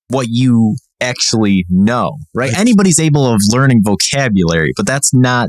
[0.09, 2.51] what you actually know, right?
[2.51, 2.59] Right.
[2.59, 5.49] Anybody's able of learning vocabulary, but that's not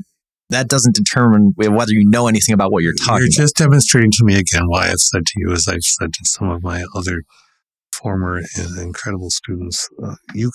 [0.50, 3.44] that doesn't determine whether you know anything about what you're talking You're about.
[3.44, 6.50] just demonstrating to me again why it's said to you, as I've said to some
[6.50, 7.24] of my other
[7.92, 9.90] former and incredible students.
[10.02, 10.52] Uh, you,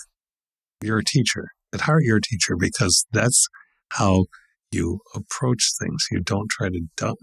[0.82, 1.48] you're a teacher.
[1.74, 3.48] At heart, you're a teacher because that's
[3.90, 4.26] how
[4.70, 6.06] you approach things.
[6.10, 7.16] You don't try to dumb.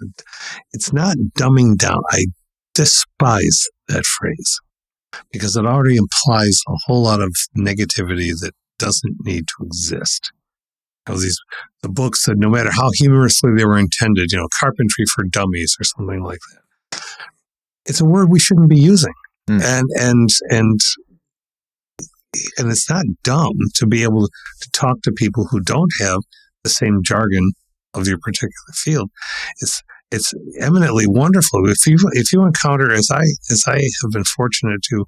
[0.73, 2.01] It's not dumbing down.
[2.11, 2.25] I
[2.73, 4.59] despise that phrase
[5.31, 10.31] because it already implies a whole lot of negativity that doesn't need to exist.
[11.09, 11.39] You know, these
[11.81, 15.75] the books said no matter how humorously they were intended, you know, carpentry for dummies
[15.79, 17.01] or something like that.
[17.85, 19.13] It's a word we shouldn't be using,
[19.49, 19.63] Mm.
[19.63, 20.79] and and and
[22.59, 26.19] and it's not dumb to be able to talk to people who don't have
[26.63, 27.53] the same jargon
[27.95, 29.09] of your particular field.
[29.61, 29.81] It's
[30.11, 34.81] it's eminently wonderful if you if you encounter as I as I have been fortunate
[34.89, 35.05] to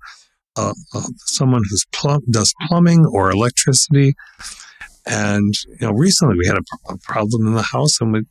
[0.56, 4.16] uh, uh, someone who's plum does plumbing or electricity,
[5.06, 8.22] and you know recently we had a, a problem in the house and we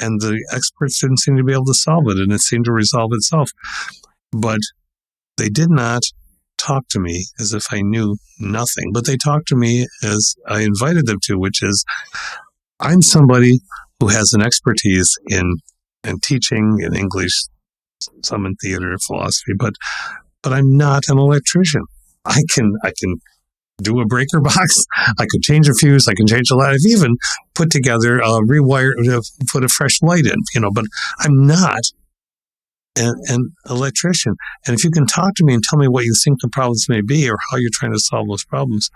[0.00, 2.72] and the experts didn't seem to be able to solve it and it seemed to
[2.72, 3.50] resolve itself,
[4.32, 4.60] but
[5.36, 6.02] they did not
[6.56, 10.62] talk to me as if I knew nothing, but they talked to me as I
[10.62, 11.84] invited them to, which is
[12.80, 13.60] I'm somebody
[14.00, 15.56] who has an expertise in
[16.04, 17.32] in teaching in English,
[18.22, 19.74] some in theater, philosophy, but
[20.42, 21.82] but I'm not an electrician.
[22.24, 23.20] I can I can
[23.78, 24.84] do a breaker box.
[25.18, 26.08] I could change a fuse.
[26.08, 26.70] I can change a light.
[26.70, 27.16] I've even
[27.54, 29.20] put together, uh, rewire, uh,
[29.50, 30.36] put a fresh light in.
[30.54, 30.84] You know, but
[31.20, 31.80] I'm not
[32.96, 34.34] an, an electrician.
[34.66, 36.86] And if you can talk to me and tell me what you think the problems
[36.88, 38.90] may be or how you're trying to solve those problems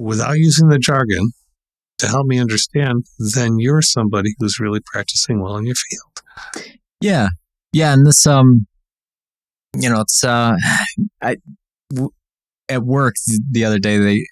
[0.00, 1.32] without using the jargon
[1.98, 6.66] to help me understand, then you're somebody who's really practicing well in your field.
[7.00, 7.28] Yeah,
[7.72, 8.66] yeah, and this um,
[9.74, 10.56] you know, it's uh,
[11.22, 11.36] I
[12.68, 13.14] at work
[13.50, 14.26] the other day they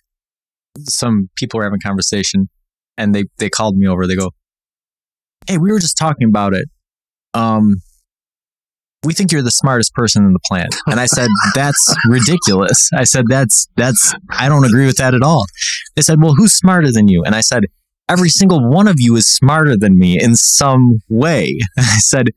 [0.80, 2.48] some people were having a conversation
[2.96, 4.06] and they they called me over.
[4.06, 4.30] They go,
[5.46, 6.68] "Hey, we were just talking about it.
[7.32, 7.76] Um,
[9.04, 13.04] we think you're the smartest person in the planet." And I said, "That's ridiculous." I
[13.04, 15.44] said, "That's that's I don't agree with that at all."
[15.96, 17.64] They said, "Well, who's smarter than you?" And I said,
[18.08, 22.28] "Every single one of you is smarter than me in some way." I said,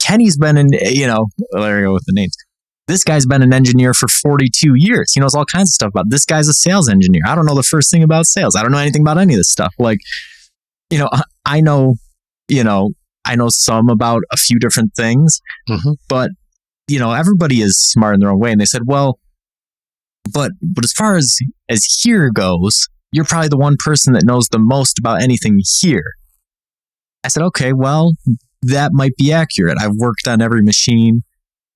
[0.00, 2.36] "Kenny's been in, you know, there we go with the names."
[2.92, 5.12] This guy's been an engineer for 42 years.
[5.14, 6.10] He knows all kinds of stuff about.
[6.10, 7.22] This guy's a sales engineer.
[7.26, 8.54] I don't know the first thing about sales.
[8.54, 9.72] I don't know anything about any of this stuff.
[9.78, 9.98] Like,
[10.90, 11.94] you know, I- I know,
[12.48, 12.90] you know,
[13.24, 15.40] I know some about a few different things,
[15.70, 15.96] Mhm.
[16.06, 16.30] but
[16.86, 18.52] you know, everybody is smart in their own way.
[18.52, 19.18] And they said, well,
[20.30, 21.38] but but as far as
[21.70, 26.12] as here goes, you're probably the one person that knows the most about anything here.
[27.24, 28.12] I said, okay, well,
[28.62, 29.78] that might be accurate.
[29.80, 31.22] I've worked on every machine.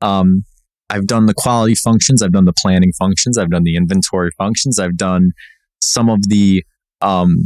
[0.03, 0.45] Um,
[0.89, 2.22] I've done the quality functions.
[2.22, 3.39] I've done the planning functions.
[3.39, 4.78] I've done the inventory functions.
[4.78, 5.32] I've done
[5.80, 6.64] some of the
[7.01, 7.43] um,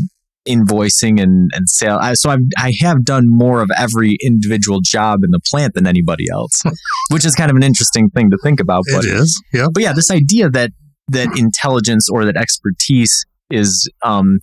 [0.47, 1.99] invoicing and, and sale.
[2.01, 5.87] I, so I've, I have done more of every individual job in the plant than
[5.87, 6.63] anybody else,
[7.11, 8.85] which is kind of an interesting thing to think about.
[8.93, 9.43] But, it is.
[9.53, 9.71] Yep.
[9.75, 10.73] but yeah, this idea that
[11.09, 14.41] that intelligence or that expertise is um,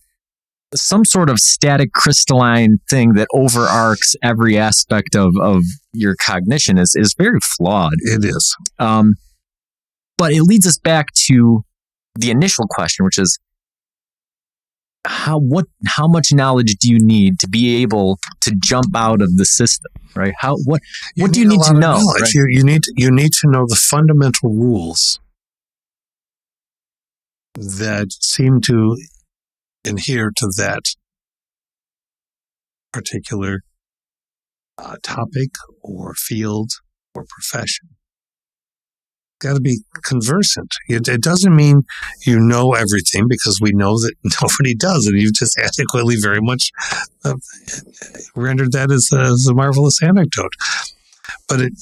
[0.76, 5.64] some sort of static crystalline thing that overarcs every aspect of, of
[5.94, 7.94] your cognition is is very flawed.
[8.00, 8.56] It is.
[8.80, 9.16] Um,
[10.18, 11.64] but it leads us back to
[12.16, 13.38] the initial question, which is
[15.06, 19.38] how what how much knowledge do you need to be able to jump out of
[19.38, 20.34] the system, right?
[20.38, 20.82] How what
[21.16, 22.34] what do you need to know, right?
[22.34, 25.20] You, you need you need to know the fundamental rules
[27.56, 28.98] that seem to
[29.88, 30.84] adhere to that
[32.92, 33.62] particular
[34.78, 36.72] uh, topic or field
[37.14, 37.90] or profession.
[39.40, 40.72] Got to be conversant.
[40.88, 41.84] It, it doesn't mean
[42.26, 46.72] you know everything because we know that nobody does, and you've just adequately very much
[47.24, 47.36] uh,
[48.36, 50.54] rendered that as a, as a marvelous anecdote.
[51.48, 51.74] But it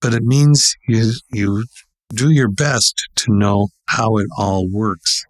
[0.00, 1.64] but it means you you
[2.12, 5.24] do your best to know how it all works.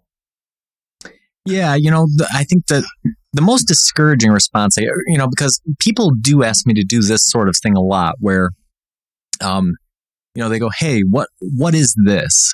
[1.45, 2.83] Yeah, you know, the, I think that
[3.33, 7.25] the most discouraging response, I, you know, because people do ask me to do this
[7.27, 8.49] sort of thing a lot, where,
[9.41, 9.73] um,
[10.33, 12.53] you know, they go, "Hey, what what is this?"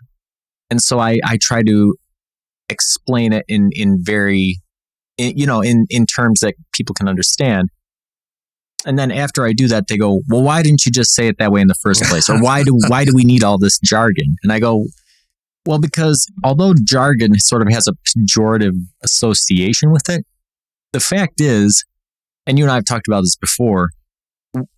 [0.69, 1.95] And so I I try to
[2.69, 4.57] explain it in in very,
[5.17, 7.69] in, you know, in in terms that people can understand.
[8.85, 11.37] And then after I do that, they go, "Well, why didn't you just say it
[11.39, 12.29] that way in the first place?
[12.29, 14.87] Or why do why do we need all this jargon?" And I go,
[15.65, 20.25] well, because although jargon sort of has a pejorative association with it,
[20.93, 21.85] the fact is,
[22.47, 23.89] and you and I have talked about this before,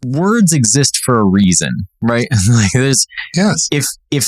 [0.05, 2.27] words exist for a reason, right?
[2.49, 3.05] like there's
[3.35, 3.67] Yes.
[3.71, 4.27] if if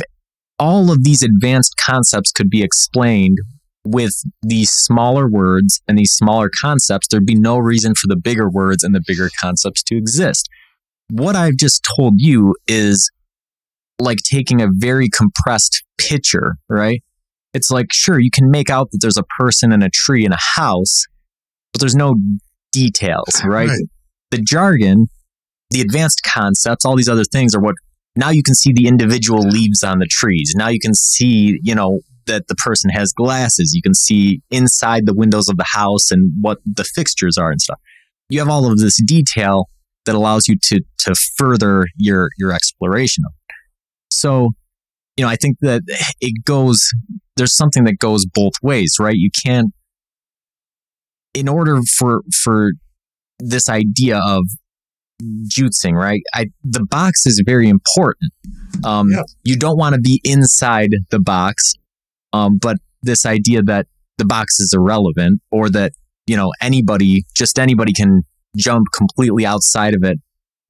[0.57, 3.39] all of these advanced concepts could be explained
[3.85, 8.49] with these smaller words and these smaller concepts, there'd be no reason for the bigger
[8.49, 10.49] words and the bigger concepts to exist.
[11.11, 13.11] What I've just told you is
[13.99, 17.03] like taking a very compressed picture, right?
[17.53, 20.33] It's like, sure, you can make out that there's a person and a tree and
[20.33, 21.05] a house,
[21.71, 22.15] but there's no
[22.71, 23.69] details, right?
[23.69, 23.79] Right.
[24.31, 25.07] The jargon,
[25.71, 27.75] the advanced concepts, all these other things are what
[28.15, 30.53] now you can see the individual leaves on the trees.
[30.55, 33.73] Now you can see, you know, that the person has glasses.
[33.75, 37.61] You can see inside the windows of the house and what the fixtures are and
[37.61, 37.79] stuff.
[38.29, 39.69] You have all of this detail
[40.05, 43.33] that allows you to to further your your exploration of.
[44.15, 44.51] So,
[45.17, 45.81] you know, I think that
[46.21, 46.89] it goes
[47.37, 49.15] there's something that goes both ways, right?
[49.15, 49.71] You can't
[51.33, 52.71] in order for for
[53.39, 54.43] this idea of
[55.47, 56.21] jootsing, right?
[56.33, 58.31] I the box is very important.
[58.83, 59.23] Um, Yeah.
[59.43, 61.73] You don't want to be inside the box,
[62.31, 63.87] um, but this idea that
[64.17, 65.91] the box is irrelevant or that
[66.25, 68.21] you know anybody, just anybody, can
[68.55, 70.17] jump completely outside of it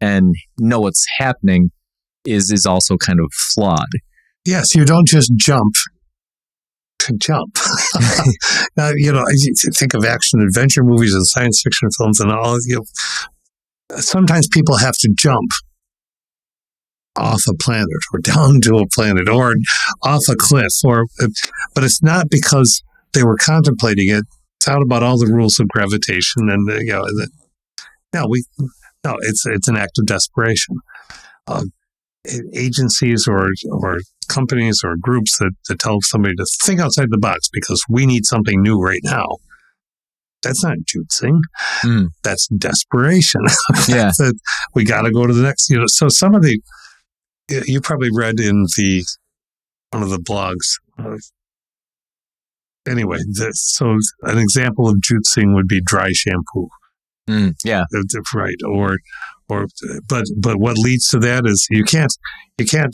[0.01, 1.69] and know what's happening
[2.25, 3.89] is is also kind of flawed.
[4.45, 5.73] Yes, you don't just jump
[6.99, 7.57] to jump.
[8.77, 9.23] now, you know,
[9.73, 12.57] think of action adventure movies and science fiction films and all.
[12.65, 15.49] You know, sometimes people have to jump
[17.17, 19.55] off a planet or down to a planet or
[20.03, 21.05] off a cliff, or
[21.73, 24.23] but it's not because they were contemplating it.
[24.57, 27.29] It's out about all the rules of gravitation, and uh, you know, the,
[28.13, 28.43] no, we
[29.03, 30.77] no, it's it's an act of desperation.
[31.47, 31.71] Um,
[32.53, 33.97] agencies or or
[34.27, 38.25] companies or groups that, that tell somebody to think outside the box because we need
[38.25, 39.27] something new right now.
[40.41, 41.39] That's not juicing.
[41.83, 42.09] Mm.
[42.23, 43.41] That's desperation.
[43.87, 44.11] Yeah.
[44.73, 45.69] we got to go to the next.
[45.69, 46.59] You know, so some of the
[47.49, 49.03] you probably read in the
[49.91, 50.79] one of the blogs.
[50.97, 51.17] Uh,
[52.87, 56.69] anyway, the, so an example of juicing would be dry shampoo.
[57.29, 57.85] Mm, yeah.
[58.33, 58.97] Right or
[59.49, 59.67] or
[60.09, 62.13] but but what leads to that is you can't
[62.57, 62.93] you can't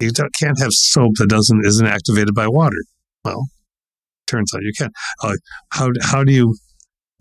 [0.00, 2.76] you don't- can't have soap that doesn't isn't activated by water.
[3.24, 3.46] Well
[4.26, 4.90] turns out you can.
[5.22, 5.34] Uh,
[5.70, 6.56] how how do you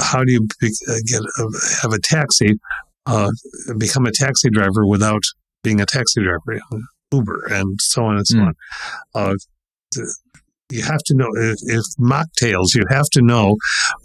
[0.02, 1.50] how do you be, uh, get a,
[1.82, 2.60] have a taxi
[3.06, 3.30] uh,
[3.78, 5.22] become a taxi driver without
[5.64, 6.60] being a taxi driver?
[7.12, 8.48] Uber and so on and so Mm.
[8.48, 8.54] on.
[9.14, 9.36] Uh,
[10.72, 13.58] you have to know if, if mocktails you have to know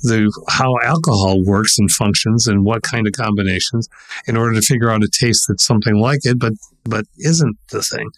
[0.02, 3.88] the how alcohol works and functions and what kind of combinations
[4.26, 6.52] in order to figure out a taste that's something like it but
[6.84, 8.08] but isn't the thing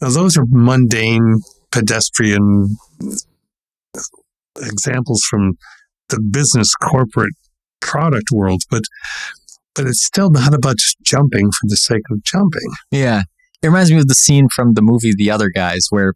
[0.00, 1.40] now those are mundane
[1.70, 2.76] pedestrian
[4.60, 5.54] examples from
[6.08, 7.34] the business corporate
[7.80, 8.82] product world but
[9.74, 13.22] but it's still not about just jumping for the sake of jumping Yeah.
[13.62, 16.14] It reminds me of the scene from the movie The Other Guys where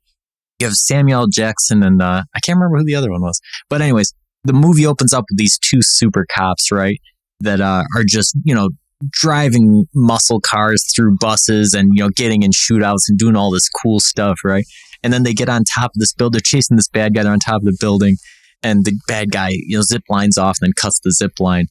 [0.59, 3.40] you have Samuel Jackson and uh, I can't remember who the other one was.
[3.68, 7.00] But anyways, the movie opens up with these two super cops, right?
[7.40, 8.70] That uh, are just, you know,
[9.11, 13.68] driving muscle cars through buses and, you know, getting in shootouts and doing all this
[13.68, 14.64] cool stuff, right?
[15.02, 16.32] And then they get on top of this building.
[16.36, 17.22] They're chasing this bad guy.
[17.22, 18.16] They're on top of the building.
[18.62, 21.66] And the bad guy, you know, zip lines off and then cuts the zip line.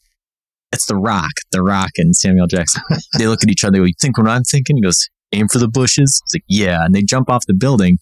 [0.72, 2.84] It's The Rock, The Rock and Samuel Jackson.
[3.18, 3.72] they look at each other.
[3.72, 4.78] They go, You think what I'm thinking?
[4.78, 6.22] He goes, Aim for the bushes.
[6.24, 6.86] It's like, Yeah.
[6.86, 7.98] And they jump off the building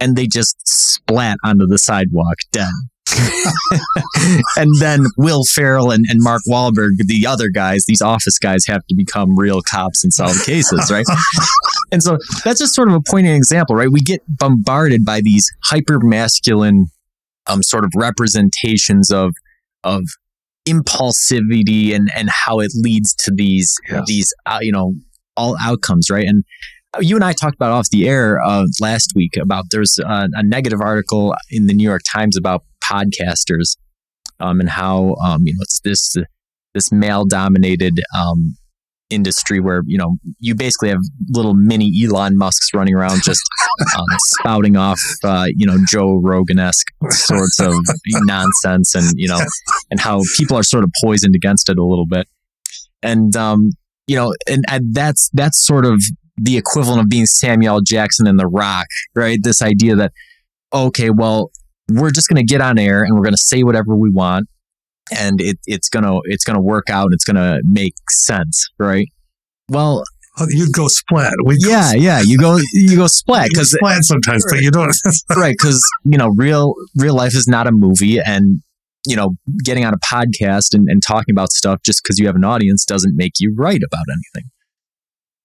[0.00, 2.70] and they just splat onto the sidewalk dead.
[4.56, 8.84] and then Will Ferrell and, and Mark Wahlberg, the other guys, these office guys, have
[8.88, 11.04] to become real cops and solve cases, right?
[11.92, 13.90] and so that's just sort of a poignant example, right?
[13.90, 16.86] We get bombarded by these hyper masculine
[17.48, 19.34] um, sort of representations of
[19.84, 20.02] of
[20.66, 24.04] impulsivity and and how it leads to these Yes.
[24.06, 24.94] these uh, you know
[25.36, 26.26] all outcomes, right?
[26.26, 26.44] And
[27.00, 30.42] you and I talked about off the air uh, last week about there's a, a
[30.42, 33.76] negative article in the New York Times about podcasters
[34.40, 36.16] um, and how um, you know it's this
[36.74, 38.56] this male dominated um,
[39.10, 43.40] industry where you know you basically have little mini Elon Musk's running around just
[43.96, 47.74] um, spouting off uh, you know Joe Rogan esque sorts of
[48.26, 49.40] nonsense and you know
[49.90, 52.26] and how people are sort of poisoned against it a little bit.
[53.02, 53.70] And um,
[54.06, 56.02] you know and, and that's that's sort of
[56.36, 59.38] the equivalent of being Samuel Jackson in The Rock, right?
[59.42, 60.12] This idea that,
[60.72, 61.50] okay, well,
[61.90, 64.48] we're just going to get on air and we're going to say whatever we want,
[65.12, 67.04] and it, it's gonna it's gonna work out.
[67.06, 69.06] and It's gonna make sense, right?
[69.68, 70.02] Well,
[70.36, 72.20] Oh, you go splat we yeah, yeah.
[72.20, 74.92] You go you go splat because splat sometimes but you don't
[75.36, 78.60] right because you know real real life is not a movie and
[79.06, 82.34] you know getting on a podcast and, and talking about stuff just because you have
[82.34, 84.50] an audience doesn't make you right about anything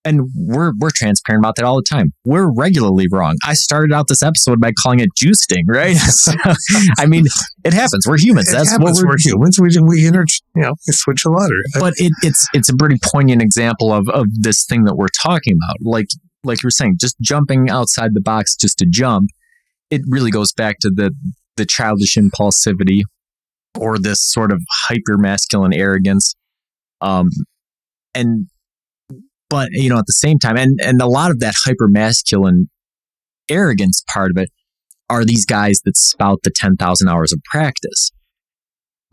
[0.06, 4.08] and we're we're transparent about that all the time we're regularly wrong i started out
[4.08, 6.32] this episode by calling it juicing right so,
[6.98, 7.26] i mean
[7.66, 8.98] it happens we're humans It that's happens.
[8.98, 9.60] what we're we're humans.
[9.60, 10.26] We we inter,
[10.56, 11.54] you know we switch a letter.
[11.80, 15.58] but it, it's it's a pretty poignant example of of this thing that we're talking
[15.58, 15.78] about.
[15.82, 16.08] Like
[16.46, 19.30] like you were saying, just jumping outside the box just to jump.
[19.92, 21.12] It really goes back to the
[21.58, 23.02] the childish impulsivity
[23.78, 26.36] or this sort of hyper masculine arrogance
[27.02, 27.30] Um,
[28.16, 28.48] and
[29.50, 32.70] but you know at the same time, and and a lot of that hyper masculine
[33.50, 34.50] arrogance part of it
[35.10, 38.12] are these guys that spout the ten thousand hours of practice.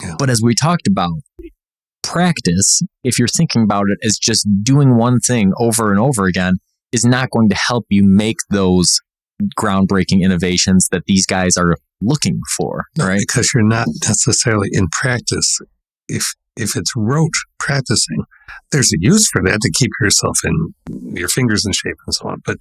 [0.01, 0.15] Yeah.
[0.19, 1.11] But as we talked about,
[2.03, 6.53] practice, if you're thinking about it as just doing one thing over and over again,
[6.91, 8.99] is not going to help you make those
[9.59, 13.19] groundbreaking innovations that these guys are looking for, No, right?
[13.19, 15.59] Because you're not necessarily in practice.
[16.07, 18.23] If if it's rote practicing,
[18.71, 20.73] there's a use for that to keep yourself in
[21.15, 22.41] your fingers in shape and so on.
[22.45, 22.57] But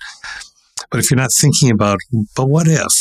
[0.90, 1.98] but if you're not thinking about,
[2.36, 2.92] but what if,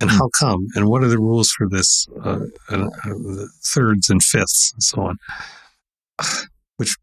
[0.00, 2.40] and how come, and what are the rules for this, uh,
[2.70, 5.16] uh, uh, thirds and fifths, and so on,
[6.76, 6.96] which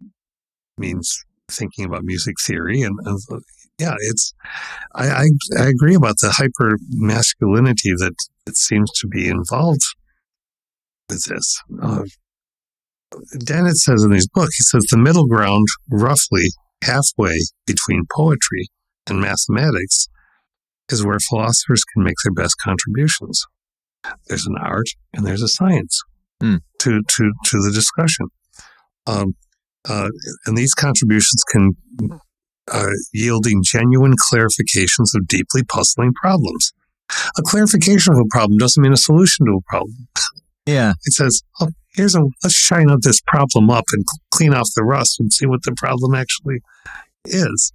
[0.77, 3.19] means thinking about music theory and, and
[3.79, 4.33] yeah, it's
[4.93, 5.25] I, I
[5.57, 8.13] I agree about the hyper masculinity that
[8.45, 9.81] it seems to be involved
[11.07, 11.61] with this.
[11.81, 12.03] Uh,
[13.39, 16.47] Dennett says in his book, he says the middle ground, roughly
[16.83, 18.67] halfway between poetry
[19.07, 20.07] and mathematics,
[20.89, 23.45] is where philosophers can make their best contributions.
[24.27, 26.01] There's an art and there's a science
[26.41, 26.55] Hmm.
[26.79, 28.27] to, to, to the discussion.
[29.05, 29.35] Um,
[29.87, 30.07] uh,
[30.45, 31.71] and these contributions can
[32.71, 36.71] uh, yielding genuine clarifications of deeply puzzling problems.
[37.37, 40.07] A clarification of a problem doesn't mean a solution to a problem.
[40.65, 40.93] Yeah.
[41.03, 44.83] It says, oh, here's a, let's shine up this problem up and clean off the
[44.83, 46.61] rust and see what the problem actually
[47.25, 47.73] is.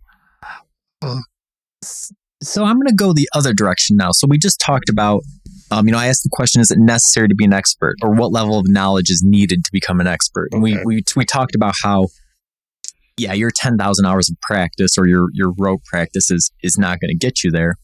[2.42, 4.10] So I'm going to go the other direction now.
[4.12, 5.22] So we just talked about,
[5.70, 8.10] um, you know, I asked the question: Is it necessary to be an expert, or
[8.12, 10.48] what level of knowledge is needed to become an expert?
[10.52, 10.82] And we Okay.
[10.84, 12.08] we we talked about how,
[13.16, 17.00] yeah, your ten thousand hours of practice or your your rote practice is is not
[17.00, 17.76] going to get you there.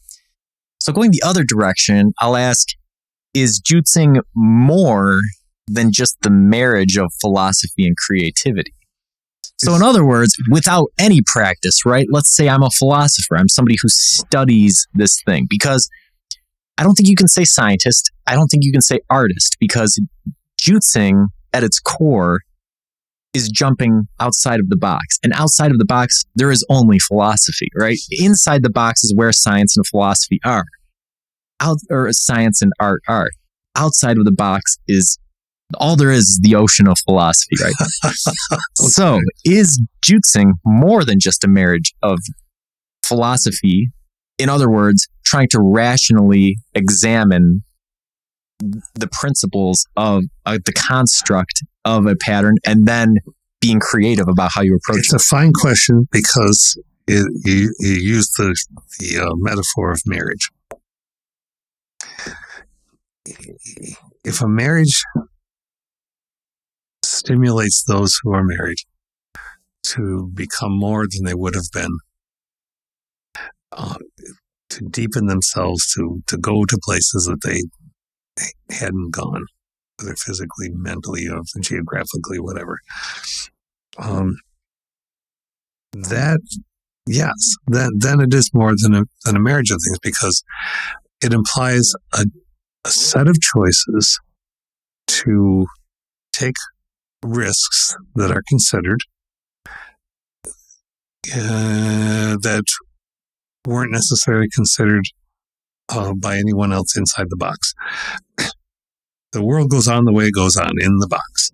[0.80, 2.68] So going the other direction, I'll ask:
[3.34, 5.20] Is jootsing more
[5.72, 8.74] than just the marriage of philosophy and creativity?
[9.58, 12.06] So, in other words, without any practice, right?
[12.10, 15.88] Let's say I'm a philosopher, I'm somebody who studies this thing because
[16.78, 20.00] I don't think you can say scientist, I don't think you can say artist because
[20.58, 22.40] jootsing at its core
[23.34, 25.18] is jumping outside of the box.
[25.22, 27.98] And outside of the box, there is only philosophy, right?
[28.10, 30.64] Inside the box is where science and philosophy are.
[31.60, 33.28] Out or science and art are.
[33.76, 35.18] Outside of the box is
[35.78, 37.74] all there is is the ocean of philosophy, right?
[38.76, 42.18] So, is jootsing more than just a marriage of
[43.04, 43.90] philosophy?
[44.38, 47.62] In other words, trying to rationally examine
[48.58, 53.16] the principles of uh, the construct of a pattern and then
[53.60, 55.00] being creative about how you approach it.
[55.00, 58.56] It's a fine question because it, you, you use the,
[58.98, 60.50] the uh, metaphor of marriage.
[64.24, 65.02] If a marriage
[67.20, 68.78] stimulates those who are married
[69.82, 71.98] to become more than they would have been,
[73.72, 73.96] uh,
[74.70, 77.60] to deepen themselves, to, to go to places that they
[78.74, 79.44] hadn't gone,
[79.98, 82.78] whether physically, mentally, or geographically, whatever.
[83.98, 84.36] Um,
[85.92, 86.40] that
[87.06, 90.42] yes, then then it is more than a than a marriage of things because
[91.20, 92.24] it implies a,
[92.84, 94.20] a set of choices
[95.08, 95.66] to
[96.32, 96.54] take
[97.22, 99.00] risks that are considered
[101.34, 102.64] uh, that
[103.66, 105.04] weren't necessarily considered
[105.90, 107.74] uh, by anyone else inside the box.
[109.32, 111.52] The world goes on the way it goes on in the box.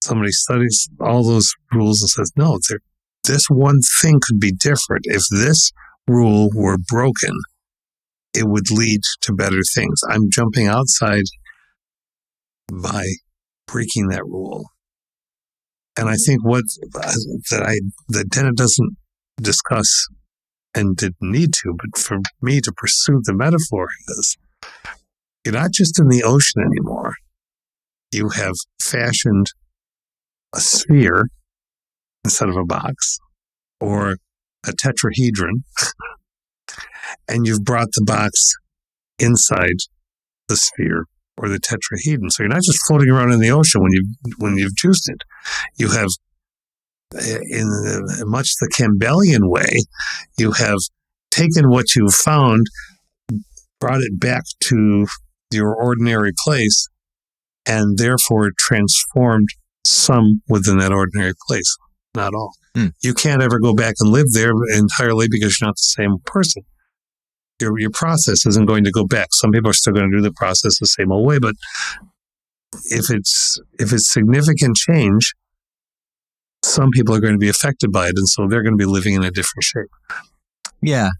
[0.00, 2.60] Somebody studies all those rules and says, no,
[3.24, 5.06] this one thing could be different.
[5.06, 5.72] If this
[6.06, 7.32] rule were broken,
[8.32, 10.02] it would lead to better things.
[10.08, 11.24] I'm jumping outside
[12.72, 13.02] by
[13.72, 14.66] breaking that rule.
[15.98, 16.22] And I mm-hmm.
[16.26, 16.64] think what
[17.50, 18.96] that I that Dennett doesn't
[19.40, 20.08] discuss
[20.74, 24.36] and didn't need to, but for me to pursue the metaphor is
[25.44, 27.14] you're not just in the ocean anymore.
[28.12, 29.46] You have fashioned
[30.54, 31.28] a sphere
[32.24, 33.18] instead of a box
[33.80, 34.16] or
[34.64, 35.64] a tetrahedron,
[37.28, 38.54] and you've brought the box
[39.18, 39.76] inside
[40.48, 41.06] the sphere
[41.38, 42.30] or the tetrahedron.
[42.30, 45.22] So you're not just floating around in the ocean when you when you've juiced it.
[45.76, 46.08] You have,
[47.16, 49.80] eh, in the- much the Campbellian way,
[50.38, 50.78] you have
[51.30, 52.66] taken what you've found,
[53.80, 55.06] brought it back to
[55.50, 56.88] your ordinary place,
[57.66, 59.48] and therefore transformed
[59.86, 61.76] some within that ordinary place,
[62.14, 62.54] not all.
[62.74, 62.88] Hmm.
[63.02, 66.62] You can't ever go back and live there entirely because you're not the same person.
[67.60, 69.28] Your, your process isn't going to go back.
[69.32, 71.54] Some people are still going to do the process the same old way, but
[72.86, 75.34] if it's if it's significant change,
[76.64, 78.86] some people are going to be affected by it, and so they're going to be
[78.90, 79.90] living in a different shape.
[80.80, 81.10] Yeah.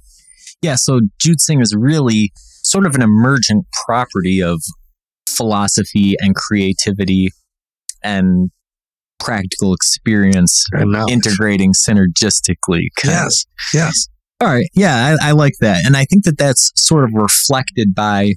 [0.63, 0.77] Yeah.
[0.77, 4.63] So Jootsing is really sort of an emergent property of
[5.29, 7.31] philosophy and creativity
[8.03, 8.51] and
[9.19, 12.89] practical experience And integrating synergistically.
[13.05, 14.09] yes, yes,
[14.43, 14.67] All right.
[14.75, 15.85] Yeah, I, I like that.
[15.87, 18.33] And I think that that's sort of reflected by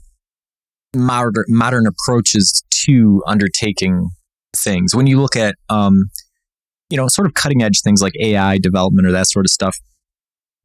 [0.95, 4.09] modern, modern approaches to undertaking
[4.55, 4.95] things.
[4.95, 6.03] When you look at, um,
[6.91, 9.75] you know, sort of cutting edge things like AI development or that sort of stuff,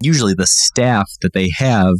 [0.02, 1.94] usually the staff that they have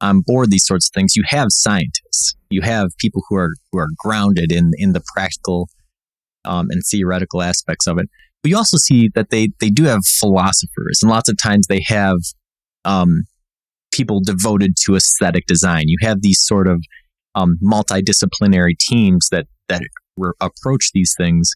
[0.00, 3.78] on board these sorts of things, you have scientists, you have people who are who
[3.78, 5.68] are grounded in in the practical
[6.44, 8.08] um, and theoretical aspects of it.
[8.42, 11.84] But you also see that they they do have philosophers, and lots of times they
[11.86, 12.16] have
[12.84, 13.24] um,
[13.92, 15.84] people devoted to aesthetic design.
[15.86, 16.82] You have these sort of
[17.34, 19.82] um, multidisciplinary teams that that
[20.16, 21.52] re- approach these things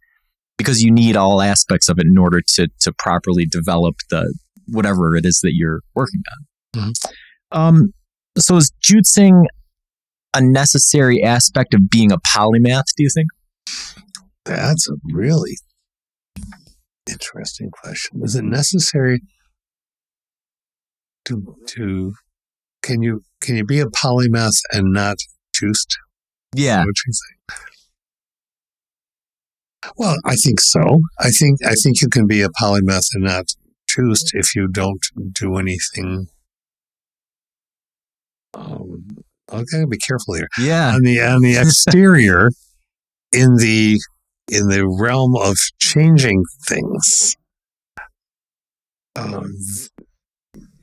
[0.56, 4.32] because you need all aspects of it in order to to properly develop the
[4.68, 6.92] whatever it is that you're working on.
[7.52, 7.92] Um,
[8.38, 9.44] so is jootsing
[10.34, 12.84] a necessary aspect of being a polymath?
[12.96, 13.28] Do you think?
[14.44, 15.56] that's a really
[17.10, 18.20] interesting question.
[18.22, 19.22] Is it necessary
[21.26, 22.14] to to
[22.82, 25.16] can you can you be a polymath and not
[25.54, 25.98] juiced?
[26.54, 27.14] Yeah, What you?
[29.96, 31.00] Well, I think so.
[31.18, 33.46] I think I think you can be a polymath and not
[33.88, 36.28] juiced if you don't do anything.
[38.54, 39.04] Um,
[39.52, 40.48] okay, be careful here.
[40.58, 42.50] yeah, on the on the exterior
[43.32, 43.98] in the
[44.50, 47.36] in the realm of changing things
[49.16, 49.52] um,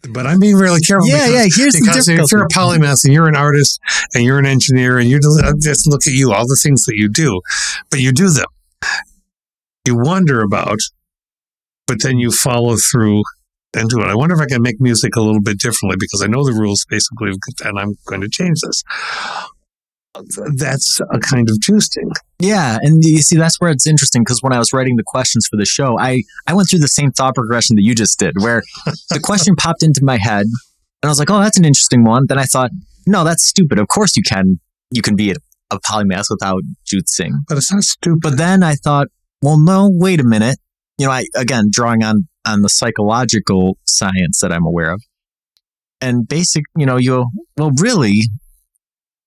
[0.10, 1.64] but I'm being really careful yeah, because, yeah.
[1.64, 3.80] Here's the because if you're a polymath and you're an artist
[4.14, 6.86] and you're an engineer and you just, uh, just look at you all the things
[6.86, 7.42] that you do
[7.90, 8.46] but you do them.
[9.86, 10.80] You wonder about
[11.88, 13.24] but then you follow through
[13.74, 14.08] and do it.
[14.08, 16.54] I wonder if I can make music a little bit differently because I know the
[16.54, 17.32] rules basically
[17.64, 18.84] and I'm going to change this
[20.56, 24.54] that's a kind of juicing Yeah, and you see that's where it's interesting because when
[24.54, 27.36] I was writing the questions for the show, I I went through the same thought
[27.36, 28.64] progression that you just did, where
[29.10, 32.26] the question popped into my head, and I was like, "Oh, that's an interesting one."
[32.28, 32.72] Then I thought,
[33.08, 33.80] "No, that's stupid.
[33.80, 34.60] Of course you can
[34.92, 35.36] you can be a,
[35.72, 39.08] a polymath without jootsing." but it's not stupid But then I thought,
[39.42, 40.58] "Well, no, wait a minute."
[40.98, 45.02] You know, I again drawing on on the psychological science that I'm aware of,
[46.02, 46.66] and basic.
[46.76, 48.24] You know, you well, really,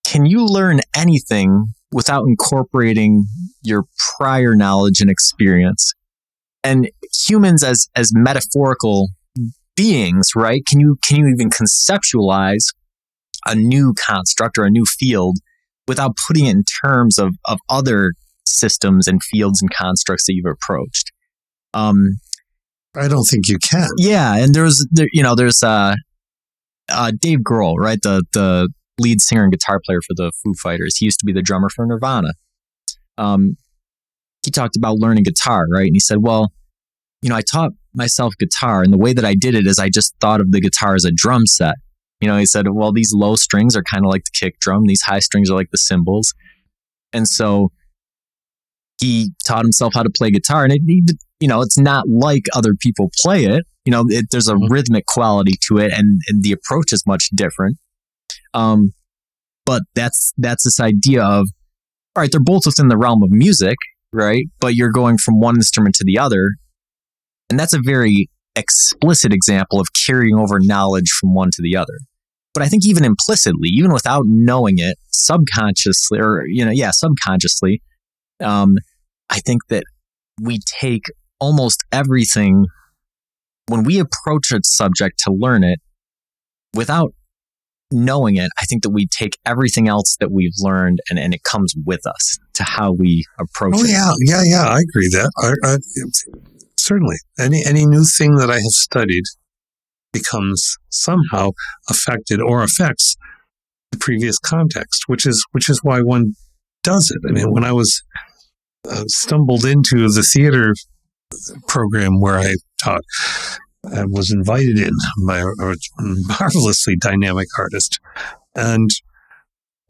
[0.05, 3.25] can you learn anything without incorporating
[3.63, 3.85] your
[4.17, 5.93] prior knowledge and experience?
[6.63, 6.89] And
[7.27, 9.09] humans as as metaphorical
[9.75, 10.61] beings right?
[10.65, 12.65] Can you can you even conceptualize
[13.45, 15.37] a new construct or a new field
[15.87, 18.13] without putting it in terms of of other
[18.45, 21.11] systems and fields and constructs that you've approached?
[21.73, 22.17] Um
[22.95, 23.89] I don't think you can.
[23.97, 25.95] Yeah and there's there, you know there's uh
[26.89, 27.99] uh Dave Grohl right?
[28.01, 28.69] The the
[28.99, 30.97] lead singer and guitar player for the Foo Fighters.
[30.97, 32.33] He used to be the drummer for Nirvana.
[33.17, 33.57] Um,
[34.43, 35.87] he talked about learning guitar, right?
[35.87, 36.51] And he said, well,
[37.21, 39.89] you know, I taught myself guitar, and the way that I did it is I
[39.89, 41.75] just thought of the guitar as a drum set.
[42.21, 44.85] You know, he said, well, these low strings are kind of like the kick drum,
[44.85, 46.33] these high strings are like the cymbals.
[47.11, 47.71] And so
[48.99, 50.81] he taught himself how to play guitar, and it,
[51.39, 53.65] you know, it's not like other people play it.
[53.85, 57.29] You know, it, there's a rhythmic quality to it, and, and the approach is much
[57.35, 57.77] different.
[58.55, 58.91] Um,
[59.65, 61.47] but that's that's this idea of
[62.15, 63.77] all right, they're both within the realm of music,
[64.13, 64.45] right?
[64.59, 66.51] But you're going from one instrument to the other,
[67.49, 71.99] and that's a very explicit example of carrying over knowledge from one to the other.
[72.53, 77.81] But I think even implicitly, even without knowing it, subconsciously, or you know, yeah, subconsciously,
[78.41, 78.75] um,
[79.29, 79.83] I think that
[80.41, 81.03] we take
[81.39, 82.65] almost everything
[83.67, 85.79] when we approach a subject to learn it
[86.73, 87.13] without
[87.91, 91.43] knowing it, I think that we take everything else that we've learned and, and it
[91.43, 93.89] comes with us to how we approach Oh it.
[93.89, 94.63] yeah, yeah, yeah.
[94.65, 95.77] I agree that I, I,
[96.77, 99.23] certainly any any new thing that I have studied
[100.11, 101.51] becomes somehow
[101.89, 103.15] affected or affects
[103.91, 106.33] the previous context, which is which is why one
[106.83, 107.21] does it.
[107.27, 108.01] I mean, when I was
[108.89, 110.73] uh, stumbled into the theater
[111.67, 113.01] program where I taught,
[113.93, 114.93] I was invited in
[115.25, 117.99] by a, marvelously dynamic artist,
[118.55, 118.89] and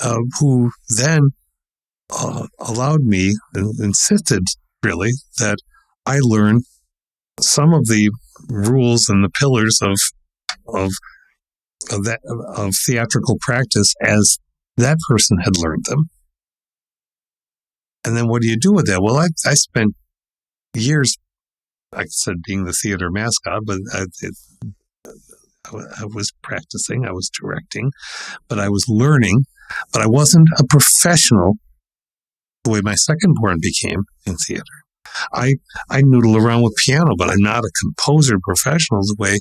[0.03, 1.29] uh, who then
[2.11, 4.43] uh, allowed me and insisted
[4.83, 5.57] really that
[6.05, 6.61] I learn
[7.39, 8.11] some of the
[8.49, 9.97] rules and the pillars of
[10.67, 10.91] of
[11.91, 12.19] of that
[12.55, 14.37] of theatrical practice as
[14.77, 16.09] that person had learned them.
[18.03, 19.01] And then what do you do with that?
[19.01, 19.95] Well, I, I spent
[20.75, 21.17] years
[21.95, 24.35] I said being the theater mascot, but I, it,
[25.73, 27.91] I was practicing, I was directing,
[28.47, 29.45] but I was learning,
[29.91, 31.53] but I wasn't a professional
[32.63, 34.63] the way my second born became in theater.
[35.33, 35.55] I,
[35.89, 39.39] I noodle around with piano, but I'm not a composer professional the way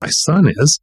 [0.00, 0.80] my son is.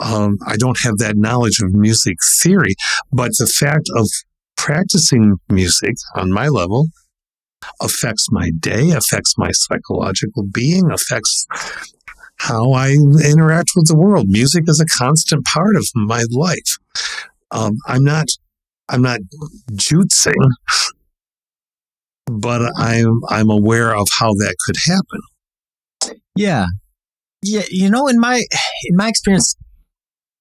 [0.00, 2.74] Um, I don't have that knowledge of music theory,
[3.12, 4.08] but the fact of
[4.56, 6.88] practicing music on my level
[7.80, 11.46] affects my day, affects my psychological being, affects
[12.36, 14.28] how I interact with the world.
[14.28, 16.78] Music is a constant part of my life.
[17.50, 18.26] Um, I'm not,
[18.88, 19.20] I'm not
[19.72, 20.34] juicing,
[22.26, 26.18] but I'm, I'm aware of how that could happen.
[26.34, 26.66] Yeah,
[27.42, 27.62] yeah.
[27.70, 28.44] You know, in my,
[28.84, 29.56] in my experience,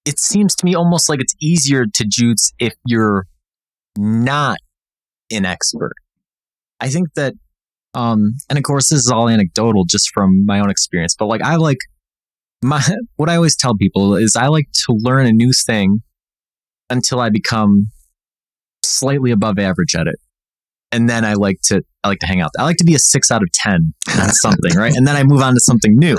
[0.06, 3.26] it seems to me almost like it's easier to juice if you're
[3.98, 4.58] not
[5.32, 5.94] an expert.
[6.86, 7.34] I think that,
[7.96, 11.42] um, and of course, this is all anecdotal just from my own experience, but like
[11.42, 11.80] I like
[12.64, 12.80] my,
[13.16, 16.04] what I always tell people is I like to learn a new thing
[16.92, 17.88] until I become
[18.84, 20.20] slightly above average at it.
[20.92, 22.52] And then I like to, I like to hang out.
[22.60, 24.94] I like to be a six out of 10 on something, right?
[24.96, 26.16] And then I move on to something new.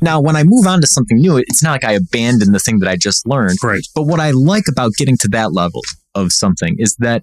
[0.00, 2.78] Now, when I move on to something new, it's not like I abandon the thing
[2.78, 3.58] that I just learned.
[3.62, 3.82] Right.
[3.94, 5.82] But what I like about getting to that level
[6.14, 7.22] of something is that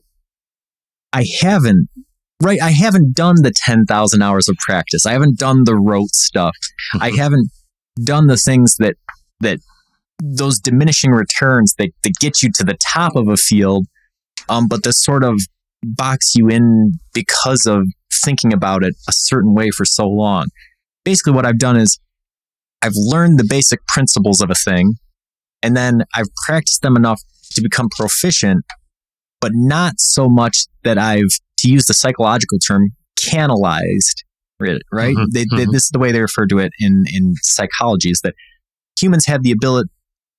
[1.11, 1.89] I haven't
[2.41, 5.05] right i haven't done the 10,000 hours of practice.
[5.05, 6.55] I haven't done the rote stuff.
[6.99, 7.49] I haven't
[8.03, 8.95] done the things that
[9.39, 9.59] that
[10.23, 13.85] those diminishing returns that, that get you to the top of a field
[14.49, 15.39] um, but that sort of
[15.83, 17.83] box you in because of
[18.23, 20.47] thinking about it a certain way for so long.
[21.05, 21.99] Basically what i've done is
[22.81, 24.95] i've learned the basic principles of a thing
[25.63, 27.21] and then i've practiced them enough
[27.51, 28.65] to become proficient
[29.39, 32.89] but not so much that I've, to use the psychological term,
[33.19, 34.23] canalized
[34.91, 35.15] right?
[35.15, 35.71] Mhm, They, they, mhm.
[35.71, 38.33] this is the way they refer to it in, in psychology is that
[38.99, 39.89] humans have the ability,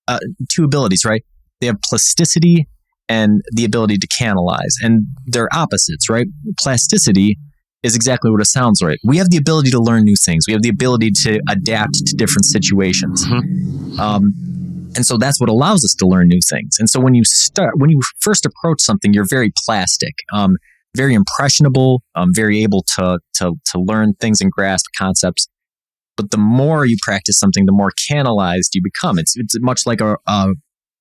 [0.08, 0.18] uh,
[0.50, 1.22] two abilities, right?
[1.60, 2.66] They have plasticity
[3.08, 6.26] and the ability to canalize, and they're opposites, right?
[6.58, 7.38] Plasticity
[7.84, 8.98] is exactly what it sounds like.
[9.04, 10.46] We have the ability to learn new things.
[10.48, 13.24] We have the ability to adapt to different situations.
[14.00, 14.32] Um,
[14.96, 16.76] and so that's what allows us to learn new things.
[16.80, 20.56] And so when you start, when you first approach something, you're very plastic, um,
[20.96, 25.48] very impressionable, um, very able to, to, to learn things and grasp concepts.
[26.16, 29.18] But the more you practice something, the more canalized you become.
[29.18, 30.48] It's, it's much like a, a,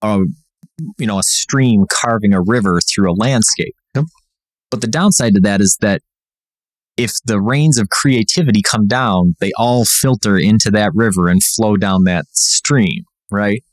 [0.02, 0.20] a,
[1.00, 3.74] you know, a stream carving a river through a landscape.
[4.70, 6.02] But the downside to that is that
[6.98, 11.78] if the rains of creativity come down, they all filter into that river and flow
[11.78, 13.64] down that stream, right?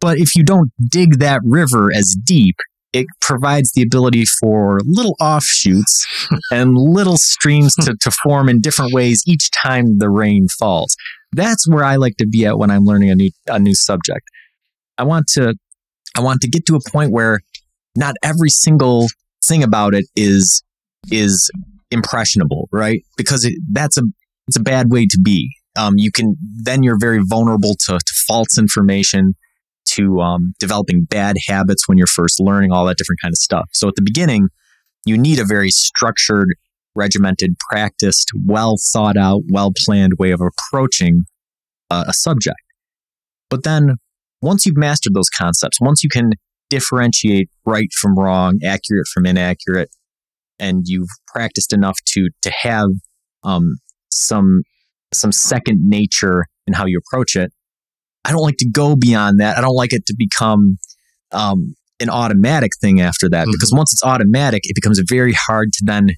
[0.00, 2.56] But if you don't dig that river as deep,
[2.92, 6.06] it provides the ability for little offshoots
[6.52, 10.96] and little streams to, to form in different ways each time the rain falls.
[11.32, 14.26] That's where I like to be at when I'm learning a new a new subject.
[14.98, 15.54] I want to
[16.16, 17.40] I want to get to a point where
[17.96, 19.06] not every single
[19.44, 20.62] thing about it is
[21.10, 21.50] is
[21.90, 23.02] impressionable, right?
[23.16, 24.02] Because it, that's a
[24.48, 25.50] it's a bad way to be.
[25.76, 29.34] Um, you can then you're very vulnerable to, to false information,
[29.86, 33.68] to um, developing bad habits when you're first learning all that different kind of stuff.
[33.72, 34.48] So at the beginning,
[35.04, 36.54] you need a very structured,
[36.94, 41.22] regimented, practiced, well thought out, well planned way of approaching
[41.90, 42.60] uh, a subject.
[43.48, 43.96] But then
[44.42, 46.32] once you've mastered those concepts, once you can
[46.68, 49.90] differentiate right from wrong, accurate from inaccurate,
[50.58, 52.88] and you've practiced enough to to have
[53.42, 53.76] um,
[54.10, 54.62] some
[55.12, 57.52] some second nature in how you approach it.
[58.24, 59.56] I don't like to go beyond that.
[59.56, 60.78] I don't like it to become
[61.32, 63.52] um, an automatic thing after that Mhm.
[63.52, 66.08] because once it's automatic, it becomes very hard to then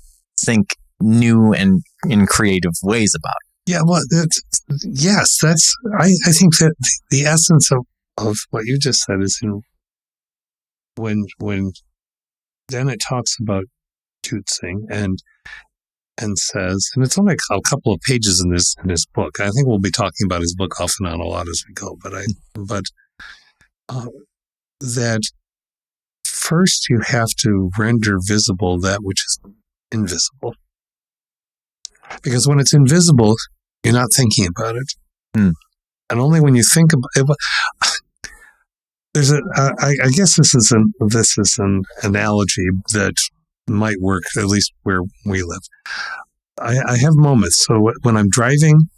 [0.41, 3.35] think new and in creative ways about.
[3.67, 3.73] it.
[3.73, 4.41] Yeah, well, that's,
[4.85, 5.73] yes, that's.
[5.99, 6.75] I, I think that
[7.11, 7.85] the essence of,
[8.19, 9.63] of what you just said is in
[10.97, 11.73] when when
[12.69, 13.65] Dennett talks about
[14.27, 15.19] jootsing and
[16.23, 19.41] and says, and it's only a couple of pages in this in this book.
[19.41, 21.75] I think we'll be talking about his book off and on a lot as we
[21.75, 21.97] go.
[22.03, 22.85] But I, but
[23.89, 24.07] uh,
[24.81, 25.23] that
[26.25, 29.39] first you have to render visible that which is
[29.91, 30.55] invisible
[32.23, 33.37] because when it's invisible,
[33.85, 34.93] you're not thinking about it.
[35.35, 35.51] Hmm.
[36.11, 37.27] And only when you think about it,
[39.15, 43.15] there's a, I, I guess this is an, this is an analogy that
[43.69, 45.63] might work, at least where we live.
[46.61, 47.65] I, I have moments.
[47.67, 48.89] So when I'm driving,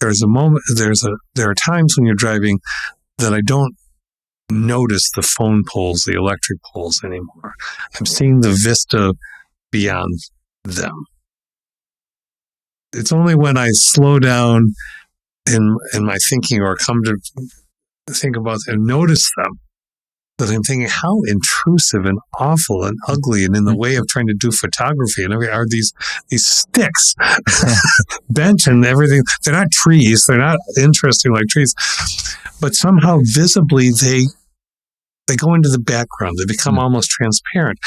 [0.00, 2.60] there's a moment, there's a, there are times when you're driving
[3.18, 3.74] that I don't
[4.50, 7.54] notice the phone poles, the electric poles anymore.
[7.98, 9.14] I'm seeing the vista
[9.70, 10.18] beyond
[10.64, 11.04] them.
[12.94, 14.74] it's only when I slow down
[15.46, 17.16] in in my thinking or come to
[18.10, 19.60] think about and notice them
[20.38, 24.28] that I'm thinking how intrusive and awful and ugly and in the way of trying
[24.28, 25.92] to do photography and everything are these
[26.30, 27.14] these sticks
[28.30, 29.22] bench and everything.
[29.44, 30.24] They're not trees.
[30.26, 31.74] They're not interesting like trees.
[32.60, 34.24] But somehow visibly they
[35.26, 36.38] they go into the background.
[36.38, 36.82] They become Mm.
[36.82, 37.78] almost transparent.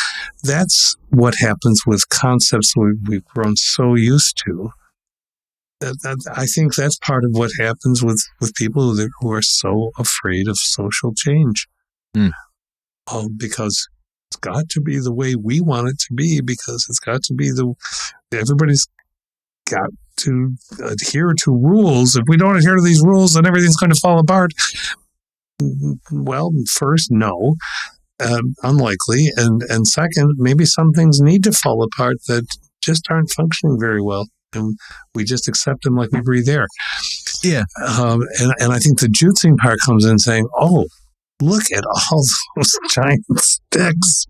[0.43, 4.71] That's what happens with concepts we, we've grown so used to.
[5.83, 10.59] I think that's part of what happens with, with people who are so afraid of
[10.59, 11.67] social change.
[12.15, 12.29] Hmm.
[13.09, 13.87] Oh, because
[14.29, 17.33] it's got to be the way we want it to be, because it's got to
[17.33, 17.73] be the
[18.33, 18.87] everybody's
[19.69, 22.15] got to adhere to rules.
[22.15, 24.51] If we don't adhere to these rules, then everything's going to fall apart.
[26.11, 27.55] Well, first, no.
[28.23, 32.45] Um, unlikely, and and second, maybe some things need to fall apart that
[32.81, 34.77] just aren't functioning very well and
[35.15, 36.67] we just accept them like we breathe air.
[37.43, 37.63] Yeah.
[37.85, 40.85] Um, and, and I think the jootsing part comes in saying, oh,
[41.41, 42.23] look at all
[42.55, 44.25] those giant sticks.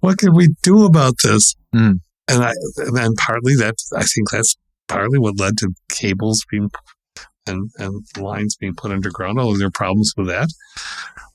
[0.00, 1.54] What can we do about this?
[1.74, 2.00] Mm.
[2.28, 4.56] And I, and partly that, I think that's
[4.88, 6.70] partly what led to cables being
[7.46, 9.38] and, and lines being put underground.
[9.38, 10.48] Oh, there are problems with that.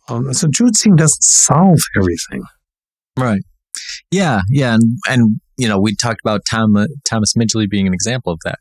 [0.09, 2.43] Um, so jootsing doesn't solve everything.
[3.17, 3.41] Right.
[4.09, 7.93] Yeah, yeah, and and you know we talked about Tom uh, Thomas Midgley being an
[7.93, 8.59] example of that.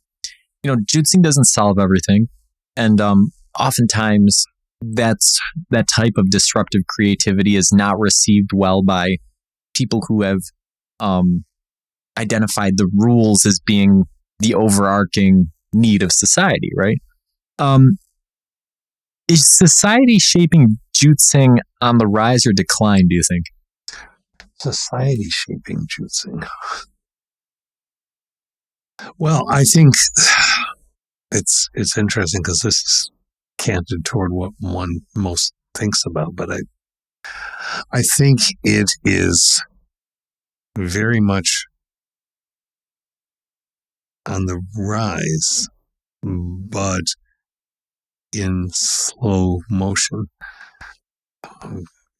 [0.62, 2.28] You know, jootsing doesn't solve everything,
[2.76, 4.44] and um, oftentimes
[4.80, 5.38] that's
[5.70, 9.16] that type of disruptive creativity is not received well by
[9.74, 10.40] people who have
[10.98, 11.44] um,
[12.18, 14.04] identified the rules as being
[14.38, 16.70] the overarching need of society.
[16.76, 16.98] Right?
[17.58, 17.98] Um,
[19.28, 23.06] is society shaping jootsing on the rise or decline?
[23.08, 23.44] Do you think?
[24.60, 26.46] society shaping jootsing?
[29.18, 29.94] Well, I think
[31.32, 33.10] it's it's interesting because this is
[33.60, 36.60] canted toward what one most thinks about, but I
[37.92, 39.62] I think it is
[40.76, 41.66] very much
[44.26, 45.68] on the rise,
[46.22, 47.02] but
[48.34, 50.26] in slow motion.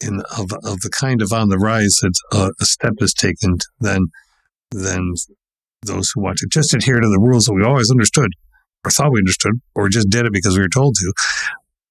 [0.03, 3.59] In of of the kind of on the rise that uh, a step is taken,
[3.81, 4.07] then
[4.71, 5.15] then
[5.83, 8.31] those who want to just adhere to the rules that we always understood
[8.85, 11.13] or thought we understood, or just did it because we were told to,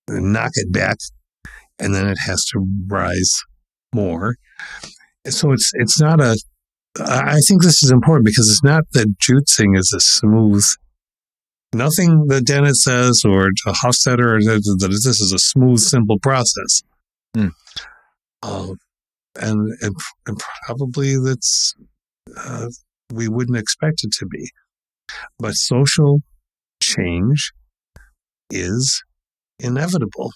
[0.09, 0.97] knock it back,
[1.77, 3.41] and then it has to rise
[3.93, 4.35] more.
[5.27, 6.37] So it's it's not a.
[6.99, 10.63] I think this is important because it's not that jootsing is a smooth.
[11.71, 16.81] Nothing that Dennett says or Hofstadter that this is a smooth, simple process.
[18.41, 18.79] Um,
[19.35, 21.75] and, and and probably that's
[22.35, 22.67] uh,
[23.13, 24.49] we wouldn't expect it to be.
[25.37, 26.21] But social
[26.89, 27.51] change
[28.49, 29.03] is
[29.59, 30.31] inevitable.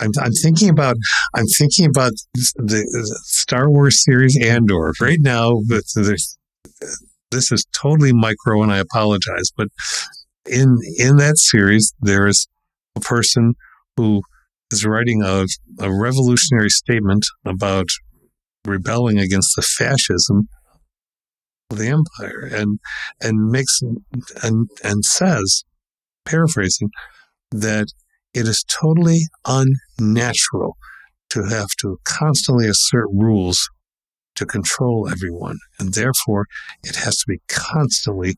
[0.00, 0.96] I'm, I'm thinking about
[1.34, 5.60] I'm thinking about the, Star Wars series Andor right now.
[5.68, 9.50] This is totally micro, and I apologize.
[9.56, 9.68] But
[10.50, 12.48] in in that series, there is
[12.96, 13.54] a person
[13.96, 14.22] who
[14.72, 15.46] is writing a,
[15.78, 17.86] a revolutionary statement about
[18.66, 20.48] rebelling against the fascism
[21.72, 22.78] of the empire and
[23.20, 23.80] and makes
[24.42, 25.64] and and says
[26.24, 26.90] paraphrasing
[27.50, 27.88] that
[28.34, 30.76] it is totally unnatural
[31.30, 33.68] to have to constantly assert rules
[34.34, 35.58] to control everyone.
[35.78, 36.46] And therefore
[36.82, 38.36] it has to be constantly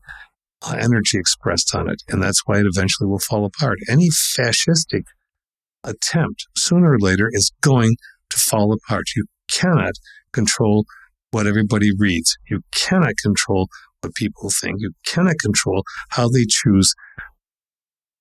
[0.61, 2.01] uh, energy expressed on it.
[2.09, 3.79] And that's why it eventually will fall apart.
[3.89, 5.03] Any fascistic
[5.83, 7.95] attempt sooner or later is going
[8.29, 9.05] to fall apart.
[9.15, 9.93] You cannot
[10.31, 10.85] control
[11.35, 12.37] what everybody reads.
[12.49, 13.67] You cannot control
[13.99, 14.75] what people think.
[14.79, 16.93] You cannot control how they choose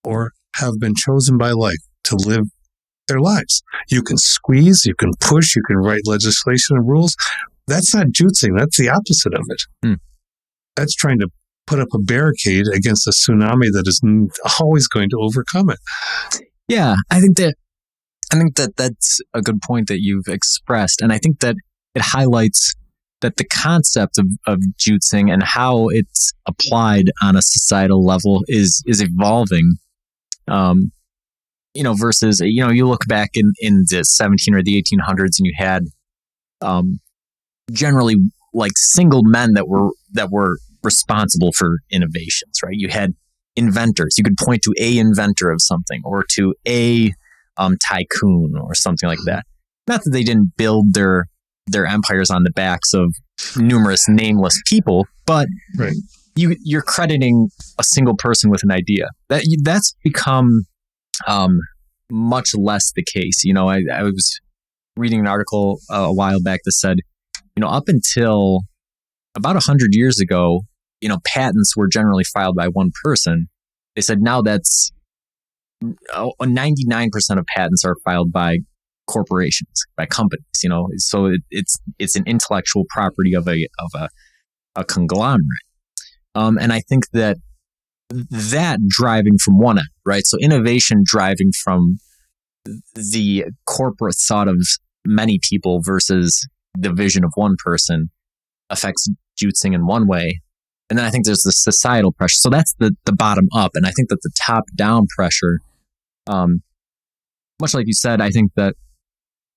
[0.02, 2.46] or have been chosen by life to live
[3.06, 3.62] their lives.
[3.88, 7.14] You can squeeze, you can push, you can write legislation and rules.
[7.68, 8.58] That's not jootsing.
[8.58, 9.62] That's the opposite of it.
[9.84, 9.94] Hmm.
[10.74, 11.28] That's trying to
[11.68, 14.00] put up a barricade against a tsunami that is
[14.60, 15.78] always going to overcome it.
[16.66, 17.54] Yeah, I think that
[18.32, 21.54] I think that that's a good point that you've expressed, and I think that
[21.94, 22.74] it highlights
[23.24, 28.82] that the concept of, of jootsing and how it's applied on a societal level is
[28.86, 29.76] is evolving.
[30.46, 30.92] Um,
[31.72, 35.38] you know, versus you know, you look back in in the 17 or the 1800s,
[35.38, 35.84] and you had
[36.60, 37.00] um,
[37.72, 38.16] generally
[38.52, 42.74] like single men that were that were responsible for innovations, right?
[42.76, 43.14] You had
[43.56, 44.16] inventors.
[44.18, 47.14] You could point to a inventor of something or to a
[47.56, 49.46] um, tycoon or something like that.
[49.88, 51.26] Not that they didn't build their
[51.66, 53.14] their empires on the backs of
[53.56, 55.94] numerous nameless people, but Right.
[56.36, 57.48] you you're crediting
[57.78, 59.08] a single person with an idea.
[59.28, 60.64] That that's become
[61.26, 61.60] um,
[62.10, 63.44] much less the case.
[63.44, 64.40] You know, I, I was
[64.96, 66.98] reading an article uh, a while back that said,
[67.56, 68.60] you know, up until
[69.34, 70.60] about 100 years ago,
[71.00, 73.48] you know, patents were generally filed by one person.
[73.96, 74.90] They said now that's
[75.82, 78.58] 99% of patents are filed by
[79.06, 83.90] corporations, by companies, you know, so it, it's, it's an intellectual property of a, of
[83.94, 84.08] a,
[84.76, 85.44] a conglomerate.
[86.34, 87.36] Um, and I think that
[88.30, 90.24] that driving from one end, right?
[90.24, 91.98] So innovation driving from
[92.94, 94.66] the corporate thought of
[95.04, 96.46] many people versus
[96.78, 98.10] the vision of one person
[98.70, 99.08] affects
[99.40, 100.40] jootsing in one way.
[100.90, 102.36] And then I think there's the societal pressure.
[102.36, 103.72] So that's the, the bottom up.
[103.74, 105.60] And I think that the top down pressure,
[106.26, 106.62] um,
[107.60, 108.74] much like you said, I think that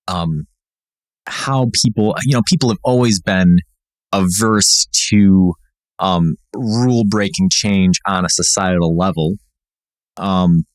[0.08, 0.48] um,
[1.28, 3.60] how people, you know, people have always been
[4.14, 5.54] averse to
[6.00, 9.36] um, rule breaking change on a societal level.
[10.18, 10.66] Um,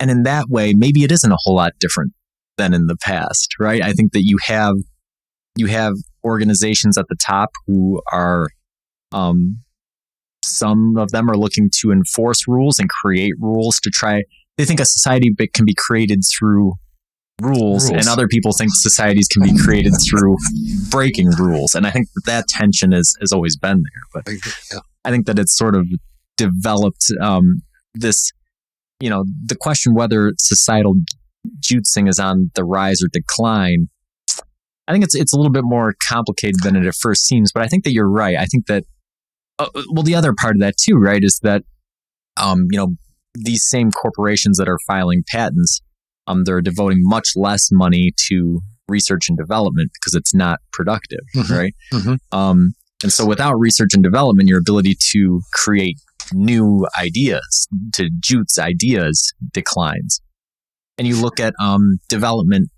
[0.00, 2.12] and in that way, maybe it isn't a whole lot different
[2.56, 3.82] than in the past, right?
[3.82, 4.74] I think that you have
[5.56, 5.94] you have
[6.24, 8.48] organizations at the top who are
[9.12, 9.62] um,
[10.44, 14.22] some of them are looking to enforce rules and create rules to try
[14.56, 16.74] they think a society can be created through
[17.40, 20.36] rules, rules, and other people think societies can be created through
[20.90, 21.74] breaking rules.
[21.74, 24.32] And i think that, that tension is has always been there but
[24.72, 24.80] yeah.
[25.04, 25.86] i think that it's sort of
[26.36, 27.62] developed um,
[27.94, 28.30] this
[29.00, 30.94] you know the question whether societal
[31.60, 33.88] jootsing is on the rise or decline
[34.86, 37.62] i think it's it's a little bit more complicated than it at first seems but
[37.62, 38.36] i think that you're right.
[38.36, 38.84] I think that
[39.58, 41.62] uh, well the other part of that too right is that
[42.36, 42.94] um, you know
[43.34, 45.80] these same corporations that are filing patents
[46.28, 51.52] um, they're devoting much less money to research and development because it's not productive, mm-hmm.
[51.52, 51.74] right?
[51.92, 52.38] Mm-hmm.
[52.38, 55.98] Um, and so without research and development, your ability to create
[56.32, 60.20] new ideas, to joots ideas declines.
[60.98, 62.70] And you look at um, development,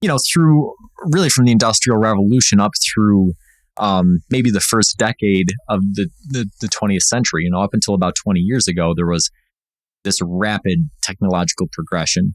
[0.00, 0.74] you know, through
[1.06, 3.32] really from the Industrial Revolution up through
[3.78, 7.94] um, maybe the first decade of the, the, the 20th century, you know, up until
[7.94, 9.30] about 20 years ago, there was
[10.04, 12.34] this rapid technological progression.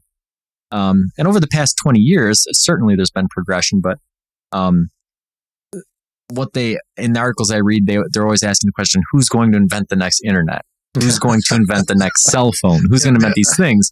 [0.70, 3.98] Um, and over the past 20 years, certainly there's been progression, but
[4.52, 4.88] um,
[6.30, 9.52] what they, in the articles I read, they, they're always asking the question who's going
[9.52, 10.62] to invent the next internet?
[10.94, 12.80] Who's going to invent the next cell phone?
[12.88, 13.90] Who's going to invent these things?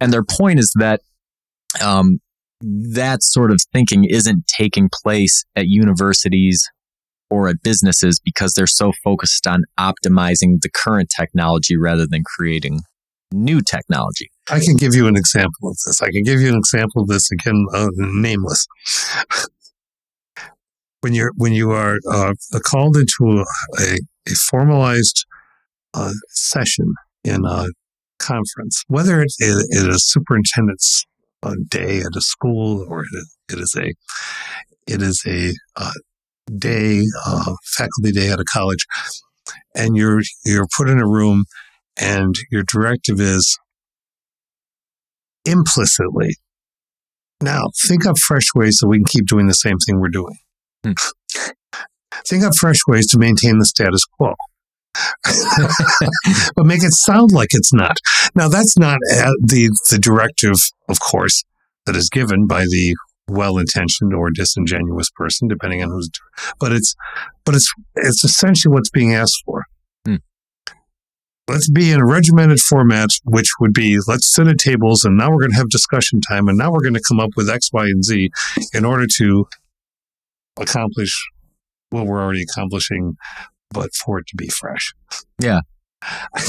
[0.00, 1.00] And their point is that
[1.82, 2.20] um,
[2.60, 6.64] that sort of thinking isn't taking place at universities
[7.30, 12.80] or at businesses because they're so focused on optimizing the current technology rather than creating
[13.32, 14.30] new technology.
[14.50, 16.00] I can give you an example of this.
[16.02, 18.66] I can give you an example of this again, uh, nameless.
[21.00, 22.32] when you're when you are uh,
[22.64, 23.44] called into
[23.78, 23.98] a,
[24.28, 25.24] a formalized
[25.94, 26.94] uh, session
[27.24, 27.66] in a
[28.18, 31.04] conference, whether it is a superintendent's
[31.42, 33.04] uh, day at a school or
[33.48, 33.92] it is a
[34.92, 35.92] it is a uh,
[36.58, 38.86] day uh, faculty day at a college,
[39.74, 41.44] and you're you're put in a room
[41.98, 43.58] and your directive is
[45.44, 46.36] implicitly.
[47.40, 50.36] Now, think up fresh ways that we can keep doing the same thing we're doing.
[50.84, 50.92] Hmm.
[52.26, 54.34] think up fresh ways to maintain the status quo.
[56.56, 57.98] but make it sound like it's not.
[58.34, 58.98] Now, that's not
[59.42, 60.56] the, the directive,
[60.88, 61.44] of course,
[61.84, 62.96] that is given by the
[63.28, 66.08] well-intentioned or disingenuous person, depending on who's.
[66.58, 66.94] But it's,
[67.44, 69.64] but it's, it's essentially what's being asked for
[71.48, 75.30] let's be in a regimented format, which would be let's sit at tables and now
[75.30, 77.72] we're going to have discussion time and now we're going to come up with X,
[77.72, 78.30] Y, and Z
[78.72, 79.46] in order to
[80.58, 81.12] accomplish
[81.90, 83.16] what we're already accomplishing,
[83.70, 84.92] but for it to be fresh.
[85.40, 85.60] Yeah.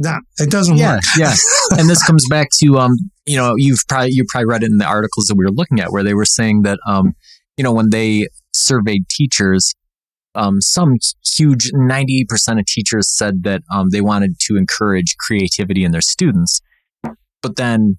[0.00, 1.02] Nah, it doesn't yeah, work.
[1.16, 1.34] yeah.
[1.76, 2.92] And this comes back to um,
[3.26, 5.80] you know, you've probably you probably read it in the articles that we were looking
[5.80, 7.14] at where they were saying that um,
[7.56, 9.74] you know, when they surveyed teachers,
[10.34, 15.92] um, some huge 98% of teachers said that um, they wanted to encourage creativity in
[15.92, 16.60] their students.
[17.42, 17.98] But then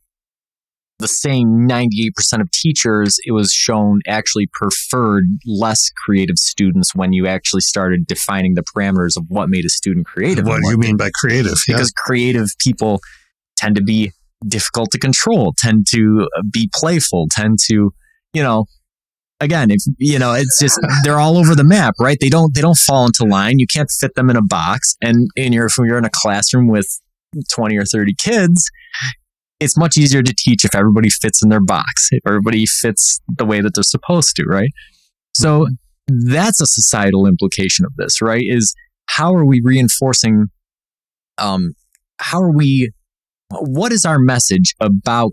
[0.99, 2.09] the same 98%
[2.41, 8.55] of teachers, it was shown actually preferred less creative students when you actually started defining
[8.55, 10.45] the parameters of what made a student creative.
[10.45, 11.57] What do you mean by creative?
[11.65, 12.03] Because yeah.
[12.05, 12.99] creative people
[13.57, 14.11] tend to be
[14.47, 17.93] difficult to control, tend to be playful, tend to,
[18.33, 18.65] you know,
[19.39, 22.17] again, if you know, it's just they're all over the map, right?
[22.19, 23.59] They don't they don't fall into line.
[23.59, 24.95] You can't fit them in a box.
[25.01, 26.87] And in your if you're in a classroom with
[27.53, 28.69] twenty or thirty kids,
[29.59, 33.45] it's much easier to teach if everybody fits in their box, if everybody fits the
[33.45, 34.71] way that they're supposed to, right?
[35.33, 35.67] So
[36.07, 38.43] that's a societal implication of this, right?
[38.45, 38.73] Is
[39.07, 40.47] how are we reinforcing?
[41.37, 41.73] Um,
[42.19, 42.91] how are we?
[43.51, 45.31] What is our message about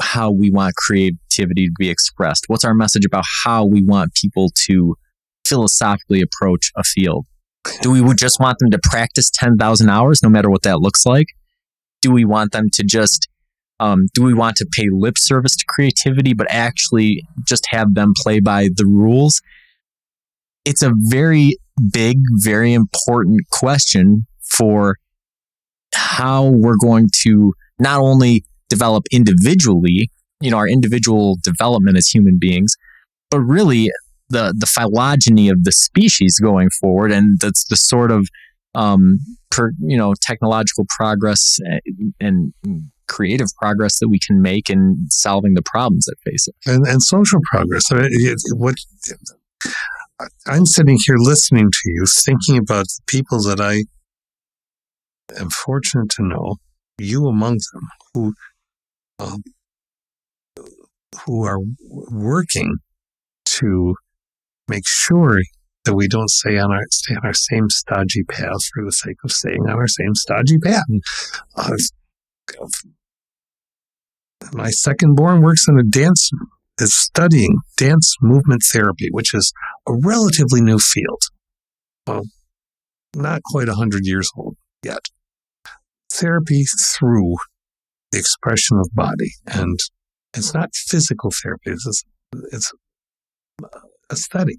[0.00, 2.44] how we want creativity to be expressed?
[2.48, 4.96] What's our message about how we want people to
[5.46, 7.26] philosophically approach a field?
[7.82, 11.26] Do we just want them to practice 10,000 hours, no matter what that looks like?
[12.00, 13.28] Do we want them to just,
[13.80, 18.12] um, do we want to pay lip service to creativity, but actually just have them
[18.16, 19.40] play by the rules?
[20.64, 21.56] It's a very
[21.92, 24.96] big, very important question for
[25.94, 30.10] how we're going to not only develop individually,
[30.40, 32.74] you know, our individual development as human beings,
[33.30, 33.90] but really
[34.28, 38.28] the the phylogeny of the species going forward, and that's the sort of
[38.74, 39.18] um,
[39.50, 41.58] per, you know technological progress
[42.20, 46.54] and, and creative progress that we can make in solving the problems that face it,
[46.66, 47.84] and, and social progress.
[47.90, 48.74] I mean, what
[50.46, 53.84] I'm sitting here listening to you, thinking about the people that I
[55.38, 56.56] am fortunate to know,
[56.98, 58.34] you among them, who
[59.18, 59.42] um,
[61.24, 62.76] who are working
[63.44, 63.94] to
[64.68, 65.40] make sure
[65.84, 69.16] that we don't stay on our stay on our same stodgy path for the sake
[69.24, 70.84] of staying on our same stodgy path.
[71.56, 71.76] Uh,
[74.52, 76.30] my second born works in a dance
[76.80, 79.52] is studying dance movement therapy, which is
[79.88, 81.22] a relatively new field.
[82.06, 82.24] Well,
[83.14, 85.00] not quite hundred years old yet.
[86.12, 87.36] Therapy through
[88.12, 89.78] the expression of body, and
[90.34, 91.70] it's not physical therapy.
[91.70, 92.04] It's
[92.52, 92.72] it's
[94.10, 94.58] aesthetic.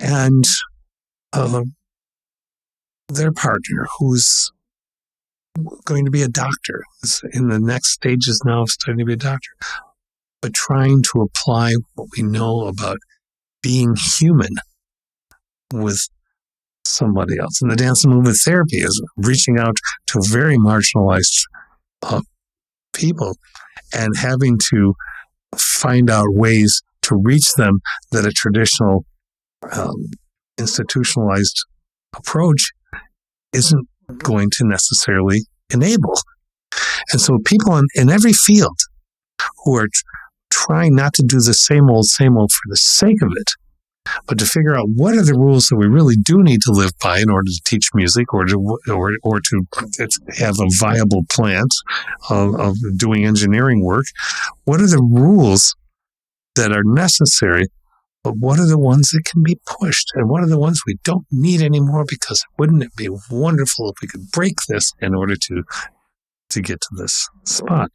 [0.00, 0.44] And
[1.32, 1.62] uh,
[3.08, 4.50] their partner, who's
[5.84, 9.14] going to be a doctor, is in the next stages now of studying to be
[9.14, 9.50] a doctor,
[10.40, 12.98] but trying to apply what we know about
[13.62, 14.54] being human
[15.72, 16.08] with
[16.88, 17.60] somebody else.
[17.62, 19.76] And the dance movement therapy is reaching out
[20.08, 21.42] to very marginalized
[22.02, 22.22] uh,
[22.92, 23.36] people
[23.94, 24.94] and having to
[25.56, 27.80] find out ways to reach them
[28.12, 29.04] that a traditional
[29.72, 30.10] um,
[30.58, 31.64] institutionalized
[32.16, 32.72] approach
[33.52, 33.88] isn't
[34.18, 35.42] going to necessarily
[35.72, 36.14] enable.
[37.12, 38.78] And so people in, in every field
[39.64, 39.88] who are
[40.50, 43.50] trying not to do the same old, same old for the sake of it,
[44.26, 46.92] but to figure out what are the rules that we really do need to live
[47.02, 49.66] by in order to teach music or to or, or to
[50.36, 51.72] have a viable plant
[52.30, 54.06] of, of doing engineering work.
[54.64, 55.76] What are the rules
[56.56, 57.66] that are necessary,
[58.22, 60.10] but what are the ones that can be pushed?
[60.14, 62.04] And what are the ones we don't need anymore?
[62.08, 65.62] Because wouldn't it be wonderful if we could break this in order to
[66.50, 67.90] to get to this spot?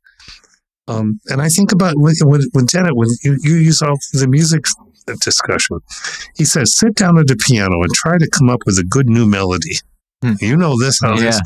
[0.87, 4.27] Um, and I think about when, when, when Dennett, when you, you use all the
[4.27, 4.65] music
[5.05, 5.79] discussion,
[6.35, 9.07] he says, sit down at the piano and try to come up with a good
[9.09, 9.77] new melody.
[10.21, 10.33] Hmm.
[10.39, 11.39] You know this, how yeah.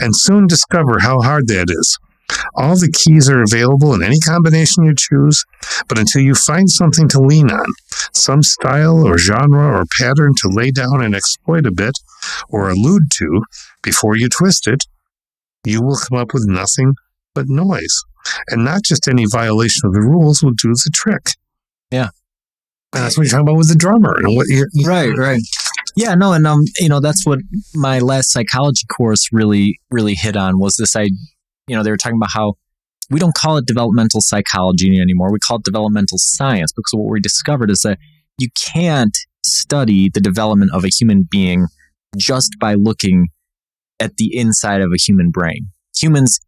[0.00, 1.98] and soon discover how hard that is.
[2.56, 5.44] All the keys are available in any combination you choose,
[5.88, 7.66] but until you find something to lean on,
[8.12, 11.98] some style or genre or pattern to lay down and exploit a bit
[12.48, 13.42] or allude to
[13.82, 14.84] before you twist it,
[15.64, 16.94] you will come up with nothing
[17.34, 18.02] but noise.
[18.48, 21.26] And not just any violation of the rules will do the trick.
[21.90, 22.08] Yeah.
[22.94, 25.40] And that's what you're talking about with the drummer and what you're, you right, right.
[25.96, 27.38] Yeah, no, and um, you know, that's what
[27.74, 31.16] my last psychology course really, really hit on was this idea
[31.66, 32.54] you know, they were talking about how
[33.10, 35.32] we don't call it developmental psychology anymore.
[35.32, 37.98] We call it developmental science because what we discovered is that
[38.38, 41.66] you can't study the development of a human being
[42.16, 43.28] just by looking
[44.00, 45.68] at the inside of a human brain.
[46.00, 46.40] Humans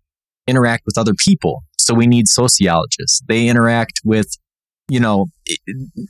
[0.47, 1.63] interact with other people.
[1.79, 3.21] So we need sociologists.
[3.29, 4.29] They interact with,
[4.89, 5.27] you know,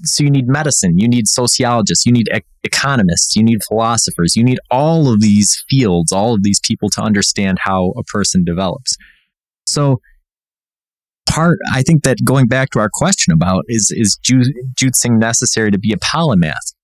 [0.03, 4.43] so you need medicine, you need sociologists, you need ec- economists, you need philosophers, you
[4.43, 8.97] need all of these fields, all of these people to understand how a person develops.
[9.67, 10.01] So
[11.29, 15.79] part I think that going back to our question about is is Jootsing necessary to
[15.79, 16.75] be a polymath?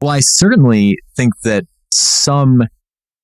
[0.00, 2.62] Well, I certainly think that some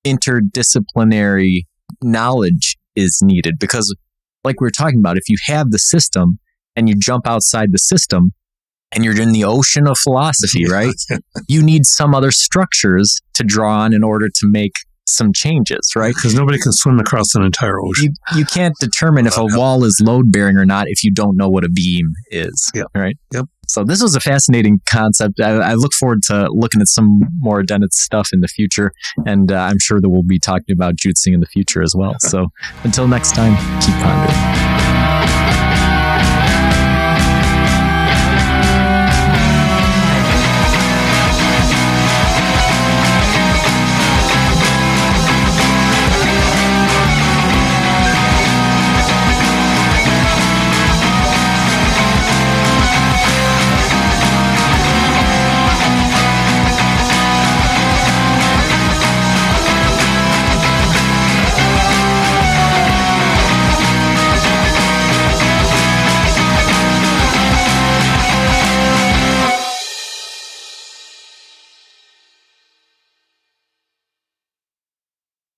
[0.05, 1.63] interdisciplinary
[2.01, 3.95] knowledge is needed because
[4.43, 6.39] like we are talking about if you have the system
[6.75, 8.31] and you jump outside the system
[8.91, 10.93] and you're in the ocean of philosophy, right?
[11.47, 14.73] you need some other structures to draw on in order to make
[15.09, 16.13] some changes, right?
[16.13, 18.13] Because nobody can swim across an entire ocean.
[18.33, 21.35] You, you can't determine if a wall is load bearing or not if you don't
[21.35, 22.87] know what a beam is, yep.
[22.95, 23.17] right?
[23.33, 23.45] Yep.
[23.67, 25.39] So this was a fascinating concept.
[25.39, 28.91] I, I, look forward to looking at some more Dennett stuff in the future,
[29.27, 32.15] and uh, I'm sure that we'll be talking about Jootsing in the future as well.
[32.19, 32.47] So
[32.83, 34.68] until next time, keep pondering.